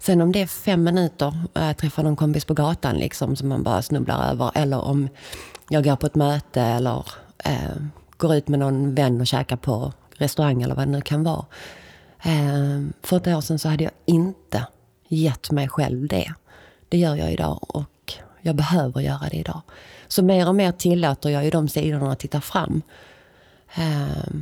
[0.00, 3.48] Sen om det är fem minuter, eh, jag träffar någon kompis på gatan liksom, som
[3.48, 4.50] man bara snubblar över.
[4.54, 5.08] Eller om
[5.68, 7.06] jag går på ett möte eller
[7.44, 7.76] eh,
[8.16, 9.92] går ut med någon vän och käkar på
[10.22, 11.44] restaurang eller vad det nu kan vara.
[12.22, 14.66] Eh, för ett år sedan så hade jag inte
[15.08, 16.32] gett mig själv det.
[16.88, 19.60] Det gör jag idag och jag behöver göra det idag.
[20.08, 22.82] Så mer och mer tillåter jag ju de sidorna att titta fram.
[23.76, 24.34] Eh,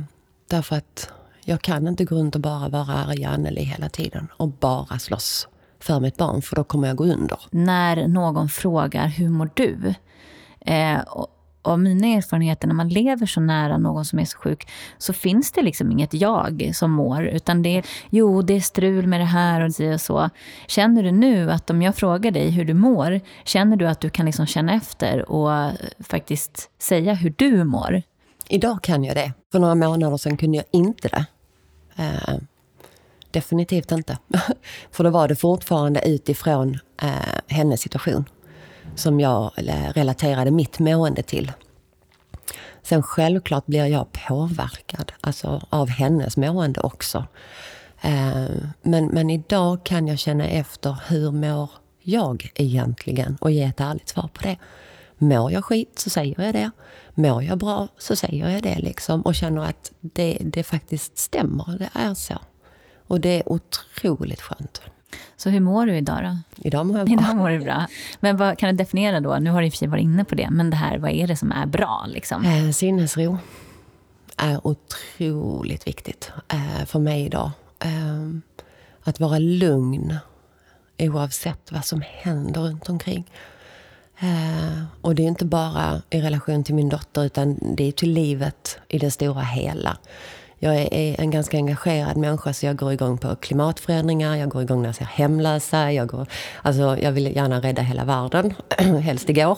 [0.51, 1.09] Därför att
[1.45, 5.47] jag kan inte gå runt och bara vara arg Anneli hela tiden och bara slåss
[5.79, 7.39] för mitt barn, för då kommer jag gå under.
[7.51, 9.93] När någon frågar hur mår du?
[10.59, 11.27] Eh, och,
[11.61, 15.51] av mina erfarenheter, när man lever så nära någon som är så sjuk, så finns
[15.51, 17.23] det liksom inget jag som mår.
[17.23, 20.29] Utan det är, jo, det är strul med det här och så.
[20.67, 24.09] Känner du nu att om jag frågar dig hur du mår, känner du att du
[24.09, 28.01] kan liksom känna efter och eh, faktiskt säga hur du mår?
[28.47, 29.33] Idag kan jag det.
[29.51, 31.25] För några månader sedan kunde jag inte det.
[31.95, 32.35] Eh,
[33.31, 34.17] definitivt inte.
[34.91, 37.11] För då var det fortfarande utifrån eh,
[37.47, 38.25] hennes situation
[39.01, 41.51] som jag eh, relaterade mitt mående till.
[42.83, 47.25] Sen självklart blir jag påverkad alltså, av hennes mående också.
[48.01, 48.45] Eh,
[48.81, 51.69] men, men idag kan jag känna efter hur mår
[52.01, 54.57] jag egentligen och ge ett ärligt svar på det.
[55.17, 56.71] Mår jag skit så säger jag det.
[57.13, 61.77] Mår jag bra så säger jag det liksom och känner att det, det faktiskt stämmer.
[61.79, 62.35] Det är så.
[63.07, 64.81] Och det är otroligt skönt.
[65.37, 66.37] Så hur mår du idag då?
[66.67, 67.13] Idag mår jag bra.
[67.13, 67.87] Idag mår du bra.
[68.19, 69.37] Men vad kan du definiera då?
[69.39, 71.11] Nu har du i och för sig varit inne på det, men det här, vad
[71.11, 72.05] är det som är bra?
[72.07, 72.45] Liksom?
[72.45, 73.37] Eh, sinnesro
[74.37, 77.51] är otroligt viktigt eh, för mig idag.
[77.79, 78.29] Eh,
[79.03, 80.15] att vara lugn
[80.97, 83.31] oavsett vad som händer runt omkring.
[84.19, 88.11] Eh, och det är inte bara i relation till min dotter utan det är till
[88.11, 89.97] livet i det stora hela.
[90.63, 94.81] Jag är en ganska engagerad människa så jag går igång på klimatförändringar, jag går igång
[94.81, 95.91] när jag ser hemlösa.
[95.91, 96.27] Jag, går,
[96.61, 98.53] alltså jag vill gärna rädda hela världen,
[99.03, 99.57] helst igår.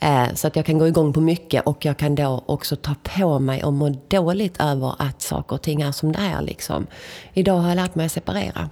[0.00, 2.94] Eh, så att jag kan gå igång på mycket och jag kan då också ta
[3.02, 6.42] på mig och må dåligt över att saker och ting är som det är.
[6.42, 6.86] Liksom.
[7.32, 8.70] Idag har jag lärt mig att separera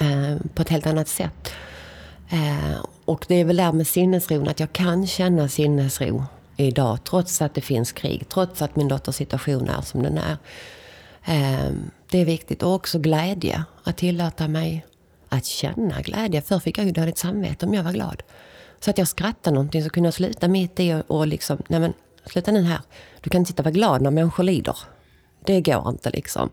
[0.00, 1.52] eh, på ett helt annat sätt.
[2.30, 6.24] Eh, och det är väl där med sinnesron, att jag kan känna sinnesro
[6.56, 10.36] idag trots att det finns krig, trots att min dotters situation är som den är.
[11.24, 12.62] Ehm, det är viktigt.
[12.62, 14.86] Och också glädje, att tillåta mig
[15.28, 16.42] att känna glädje.
[16.42, 18.22] Förr fick jag ju dåligt samvete om jag var glad.
[18.80, 21.80] Så att jag skrattade någonting så kunde jag sluta mitt i och, och liksom, nej
[21.80, 21.92] men
[22.26, 22.80] sluta nu här.
[23.20, 24.76] Du kan inte sitta och vara glad när människor lider.
[25.44, 26.50] Det går inte liksom.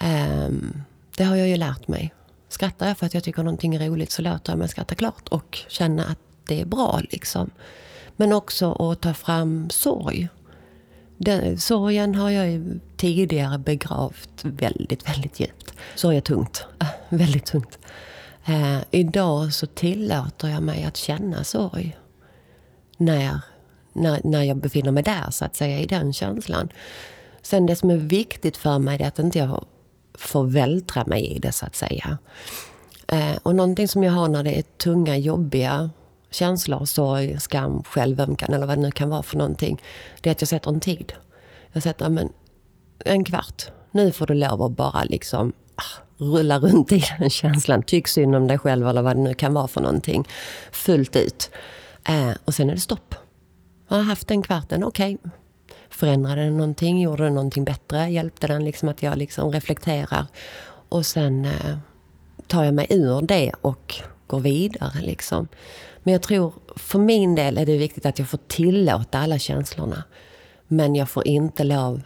[0.00, 0.82] Um,
[1.16, 2.14] det har jag ju lärt mig.
[2.48, 5.28] Skrattar jag för att jag tycker någonting är roligt så låter jag mig skratta klart
[5.28, 7.00] och känna att det är bra.
[7.10, 7.50] Liksom.
[8.16, 10.28] Men också att ta fram sorg.
[11.18, 15.72] Den, sorgen har jag ju tidigare begravt väldigt, väldigt djupt.
[15.94, 16.64] Sorg är tungt.
[17.08, 17.78] Väldigt tungt.
[18.46, 21.96] Eh, idag så tillåter jag mig att känna sorg.
[22.96, 23.40] När,
[23.92, 26.68] när, när jag befinner mig där, så att säga, i den känslan.
[27.42, 29.64] Sen det som är viktigt för mig är att inte jag
[30.14, 32.18] får vältra mig i det så att säga.
[33.08, 35.90] Eh, och någonting som jag har när det är tunga, jobbiga
[36.30, 39.82] känslor, sorg, skam, självömkan eller vad det nu kan vara för någonting.
[40.20, 41.12] Det är att jag sätter en tid.
[41.72, 42.32] Jag sätter men,
[43.04, 43.62] en kvart.
[43.90, 47.82] Nu får du lov att bara liksom ah, rulla runt i den känslan.
[47.82, 50.28] Tyck synd om dig själv eller vad det nu kan vara för någonting.
[50.72, 51.50] Fullt ut.
[52.08, 53.14] Eh, och sen är det stopp.
[53.88, 55.14] Jag har haft den kvarten, okej.
[55.14, 55.30] Okay
[55.96, 57.00] Förändrade den någonting?
[57.00, 58.08] Gjorde den någonting bättre?
[58.10, 60.26] Hjälpte den liksom att jag liksom reflekterar?
[60.88, 61.78] Och sen eh,
[62.46, 63.94] tar jag mig ur det och
[64.26, 65.00] går vidare.
[65.00, 65.48] Liksom.
[66.06, 70.04] Men jag tror, för min del är det viktigt att jag får tillåta alla känslorna.
[70.68, 72.02] Men jag får inte lov,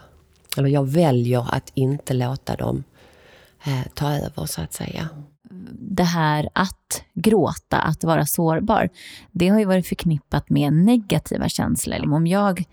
[0.57, 2.85] eller jag väljer att inte låta dem
[3.65, 5.09] eh, ta över så att säga.
[5.73, 8.89] det här att gråta, att vara sårbar,
[9.31, 11.95] det har ju varit förknippat med negativa känslor.
[11.95, 12.65] Liksom, om jag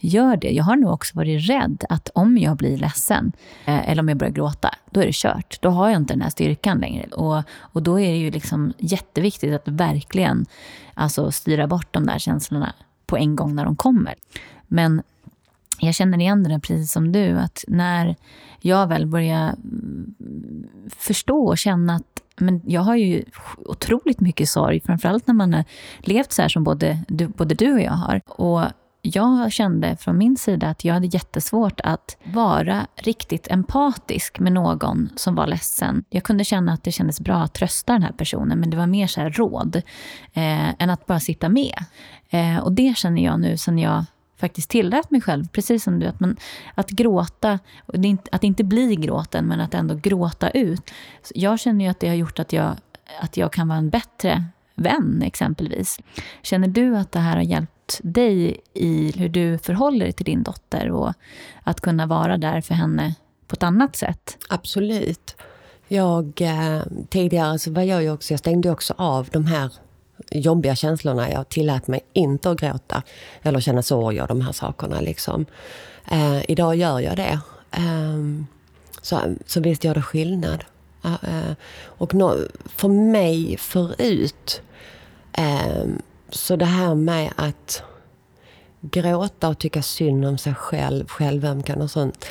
[0.00, 3.32] gör det, jag har nog också varit rädd att om jag blir ledsen
[3.64, 5.58] eh, eller om jag börjar gråta, då är det kört.
[5.62, 7.06] Då har jag inte den här styrkan längre.
[7.06, 10.46] Och, och då är det ju liksom jätteviktigt att verkligen
[10.94, 12.74] alltså, styra bort de där känslorna
[13.06, 14.14] på en gång när de kommer.
[14.66, 15.02] Men
[15.80, 18.16] jag känner igen det precis som du, att när
[18.60, 20.14] jag väl börjar mm,
[20.96, 23.24] förstå och känna att men jag har ju
[23.56, 25.64] otroligt mycket sorg, framförallt när man har
[25.98, 28.20] levt så här som både du, både du och jag har.
[28.26, 28.64] Och
[29.02, 35.08] jag kände från min sida att jag hade jättesvårt att vara riktigt empatisk med någon
[35.16, 36.04] som var ledsen.
[36.10, 38.86] Jag kunde känna att det kändes bra att trösta den här personen, men det var
[38.86, 39.76] mer så råd
[40.32, 41.84] eh, än att bara sitta med.
[42.30, 44.04] Eh, och det känner jag nu sen jag
[44.40, 46.36] faktiskt tillät mig själv, precis som du, att, man,
[46.74, 47.58] att gråta,
[48.32, 50.90] att inte bli gråten, men att ändå gråta ut.
[51.34, 52.76] Jag känner ju att det har gjort att jag,
[53.20, 54.44] att jag kan vara en bättre
[54.74, 56.00] vän, exempelvis.
[56.42, 60.42] Känner du att det här har hjälpt dig i hur du förhåller dig till din
[60.42, 61.12] dotter och
[61.62, 63.14] att kunna vara där för henne
[63.46, 64.38] på ett annat sätt?
[64.48, 65.36] Absolut.
[65.88, 69.72] Jag, eh, tidigare så var jag ju också, jag stängde också av de här
[70.30, 71.30] jobbiga känslorna.
[71.30, 73.02] Jag tillät mig inte att gråta
[73.42, 75.00] eller känna sorg och de här sakerna.
[75.00, 75.46] Liksom.
[76.10, 77.40] Eh, idag gör jag det.
[77.70, 78.44] Eh,
[79.02, 80.64] så, så visst gör det skillnad.
[81.04, 82.34] Eh, eh och no,
[82.66, 84.62] för mig förut,
[85.32, 87.82] ehm, så det här med att
[88.80, 92.26] gråta och tycka synd om sig själv, självömkan och sånt.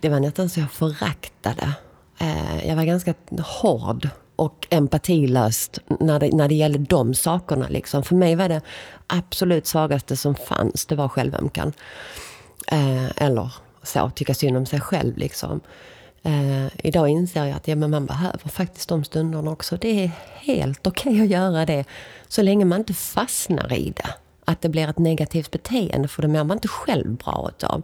[0.00, 1.72] Det var nästan så jag föraktade.
[2.18, 7.68] Eh, jag var ganska hård och empatilöst när det, när det gällde de sakerna.
[7.68, 8.02] Liksom.
[8.02, 8.60] För mig var det
[9.06, 11.72] absolut svagaste som fanns, det var självömkan.
[12.66, 13.50] Eh, eller
[13.82, 15.16] så, tycka synd om sig själv.
[15.16, 15.60] Liksom.
[16.26, 19.76] Eh, idag inser jag att ja, men man behöver faktiskt de stunderna också.
[19.76, 21.84] Det är helt okej okay att göra det,
[22.28, 24.14] så länge man inte fastnar i det.
[24.44, 27.82] Att det blir ett negativt beteende, för det mår man inte själv bra utav.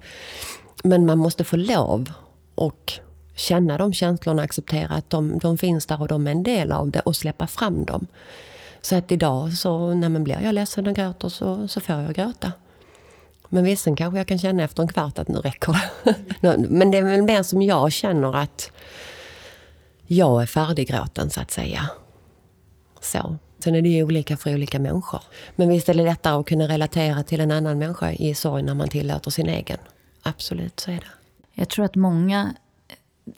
[0.84, 2.12] Men man måste få lov
[2.55, 2.93] och
[3.34, 6.91] känna de känslorna, acceptera att de, de finns där och de är en del av
[6.91, 8.07] det och släppa fram dem.
[8.82, 12.14] Så att idag så, när man blir jag ledsen och gråter så, så får jag
[12.14, 12.53] gråta.
[13.53, 16.57] Men visst, sen kanske jag kan känna efter en kvart att nu räcker det.
[16.68, 18.70] Men det är väl mer som jag känner att
[20.07, 21.90] jag är färdiggråten så att säga.
[23.01, 23.36] Så.
[23.59, 25.20] Sen är det ju olika för olika människor.
[25.57, 28.74] Men visst är det lättare att kunna relatera till en annan människa i sorg när
[28.74, 29.78] man tillåter sin egen.
[30.22, 31.11] Absolut, så är det.
[31.55, 32.55] Jag tror att många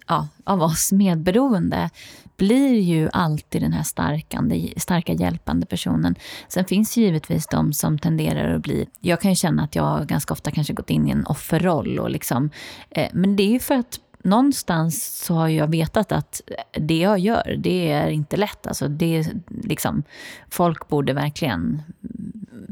[0.07, 1.91] ja, av oss medberoende
[2.37, 6.15] blir ju alltid den här starkande, starka hjälpande personen.
[6.49, 8.89] Sen finns ju givetvis de som tenderar att bli...
[9.01, 11.99] Jag kan ju känna att jag ganska ofta kanske gått in i en offerroll.
[11.99, 12.51] Och liksom,
[12.91, 16.41] eh, men det är ju för att någonstans så har jag vetat att
[16.73, 18.67] det jag gör, det är inte lätt.
[18.67, 20.03] Alltså det är liksom,
[20.51, 21.83] folk borde verkligen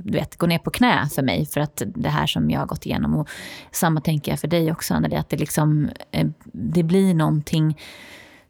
[0.05, 2.67] du vet, gå ner på knä för mig för att det här som jag har
[2.67, 3.15] gått igenom.
[3.15, 3.29] Och
[3.71, 7.77] samma tänker jag för dig också, Anneli, att det, liksom, eh, det blir någonting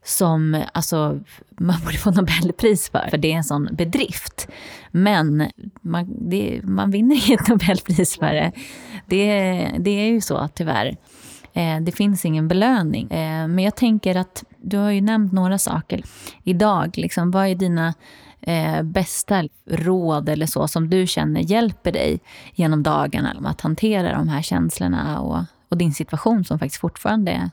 [0.05, 1.21] som alltså,
[1.51, 4.49] man borde få Nobelpris för, för det är en sån bedrift.
[4.91, 8.53] Men man, det, man vinner inget Nobelpris för det.
[9.07, 9.71] det.
[9.79, 10.97] Det är ju så tyvärr.
[11.53, 13.11] Eh, det finns ingen belöning.
[13.11, 16.03] Eh, men jag tänker att du har ju nämnt några saker
[16.45, 16.99] idag.
[16.99, 17.95] Liksom, vad är dina
[18.43, 22.21] eh, bästa råd eller så som du känner hjälper dig
[22.55, 25.39] genom dagarna att hantera de här känslorna och,
[25.69, 27.51] och din situation som faktiskt fortfarande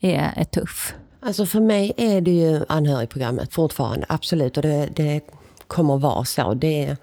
[0.00, 0.94] är, är tuff?
[1.20, 4.56] Alltså för mig är det ju anhörigprogrammet fortfarande, absolut.
[4.56, 5.20] Och det, det
[5.66, 6.54] kommer vara så.
[6.54, 6.96] Det,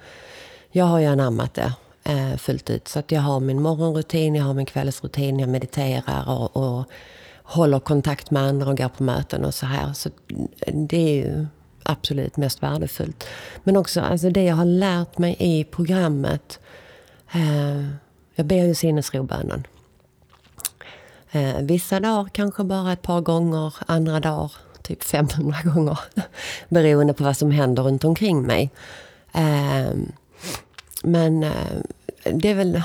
[0.71, 1.73] jag har ju anammat det
[2.03, 2.87] eh, fullt ut.
[2.87, 6.85] Så att jag har min morgonrutin, jag har min kvällsrutin, jag mediterar och, och
[7.43, 9.93] håller kontakt med andra och går på möten och så här.
[9.93, 10.09] Så
[10.73, 11.47] det är ju
[11.89, 13.27] absolut mest värdefullt.
[13.63, 16.59] Men också alltså det jag har lärt mig i programmet.
[17.31, 17.81] Eh,
[18.35, 19.67] jag ber ju sinnesrobönen.
[21.31, 25.99] Eh, vissa dagar kanske bara ett par gånger, andra dagar typ 500 gånger.
[26.69, 28.71] Beroende på vad som händer runt omkring mig.
[29.33, 29.91] Eh,
[31.03, 31.77] men eh,
[32.23, 32.81] det är väl...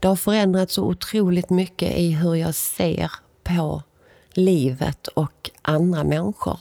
[0.00, 3.12] Det har förändrats så otroligt mycket i hur jag ser
[3.42, 3.82] på
[4.32, 6.58] livet och andra människor.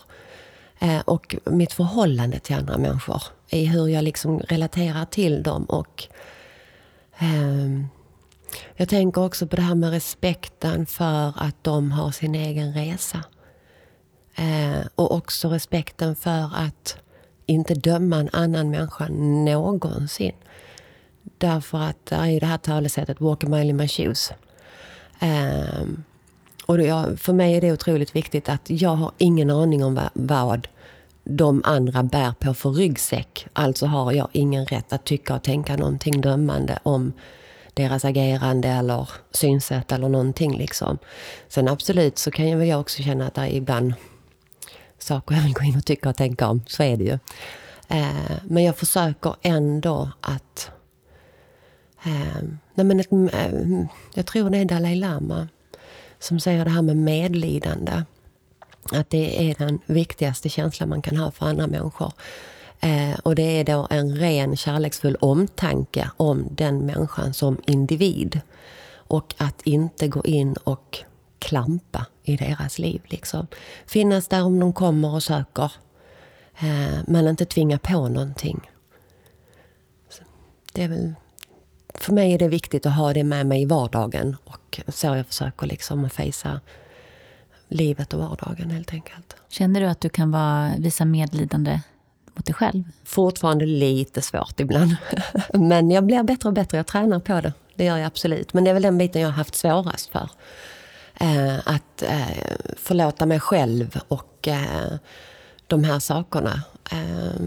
[0.80, 3.24] Eh, och mitt förhållande till andra människor.
[3.50, 5.66] I hur jag liksom relaterar till dem.
[5.66, 6.08] Och
[7.18, 7.88] ehm,
[8.76, 13.24] Jag tänker också på det här med respekten för att de har sin egen resa.
[14.36, 16.98] Eh, och också respekten för att
[17.46, 19.08] inte döma en annan människa
[19.46, 20.36] någonsin.
[21.38, 24.32] Därför att det är ju det här talesättet, walk a mile in my shoes.
[25.22, 26.04] Um,
[26.68, 30.10] och jag, för mig är det otroligt viktigt att jag har ingen aning om vad,
[30.14, 30.68] vad
[31.24, 33.48] de andra bär på för ryggsäck.
[33.54, 37.14] Alltså har jag ingen rätt att tycka och tänka någonting dömande om
[37.74, 40.58] deras agerande eller synsätt eller någonting.
[40.58, 40.98] Liksom.
[41.48, 43.94] Sen absolut så kan jag också känna att det är ibland
[44.98, 46.62] saker jag vill gå in och tycka och tänka om.
[46.68, 47.20] Så är det ju.
[47.88, 50.72] Eh, men jag försöker ändå att...
[52.06, 52.44] Eh,
[52.74, 55.48] nej men ett, eh, jag tror det är Dalai Lama
[56.20, 58.04] som säger det här med medlidande.
[58.92, 62.14] Att det är den viktigaste känslan man kan ha för andra människor.
[62.80, 68.42] Eh, och det är då en ren kärleksfull omtanke om den människan som individ.
[68.94, 71.00] Och att inte gå in och
[71.40, 73.02] klampa i deras liv.
[73.06, 73.48] Liksom.
[73.86, 75.72] Finnas där om de kommer och söker.
[76.60, 78.72] Eh, men inte tvinga på någonting.
[80.10, 80.24] Så
[80.74, 81.14] det är väl,
[81.98, 84.38] för mig är det viktigt att ha det med mig i vardagen.
[84.44, 86.60] Och så jag försöker liksom fejsa
[87.68, 89.36] livet och vardagen helt enkelt.
[89.50, 91.80] Känner du att du kan vara, visa medlidande
[92.36, 92.84] mot dig själv?
[93.04, 94.96] Fortfarande lite svårt ibland.
[95.54, 96.78] Men jag blir bättre och bättre.
[96.78, 97.54] Jag tränar på det.
[97.76, 98.54] Det gör jag absolut.
[98.54, 100.30] Men det är väl den biten jag har haft svårast för.
[101.20, 102.28] Eh, att eh,
[102.78, 104.98] förlåta mig själv och eh,
[105.68, 106.62] de här sakerna.
[106.92, 107.42] Eh,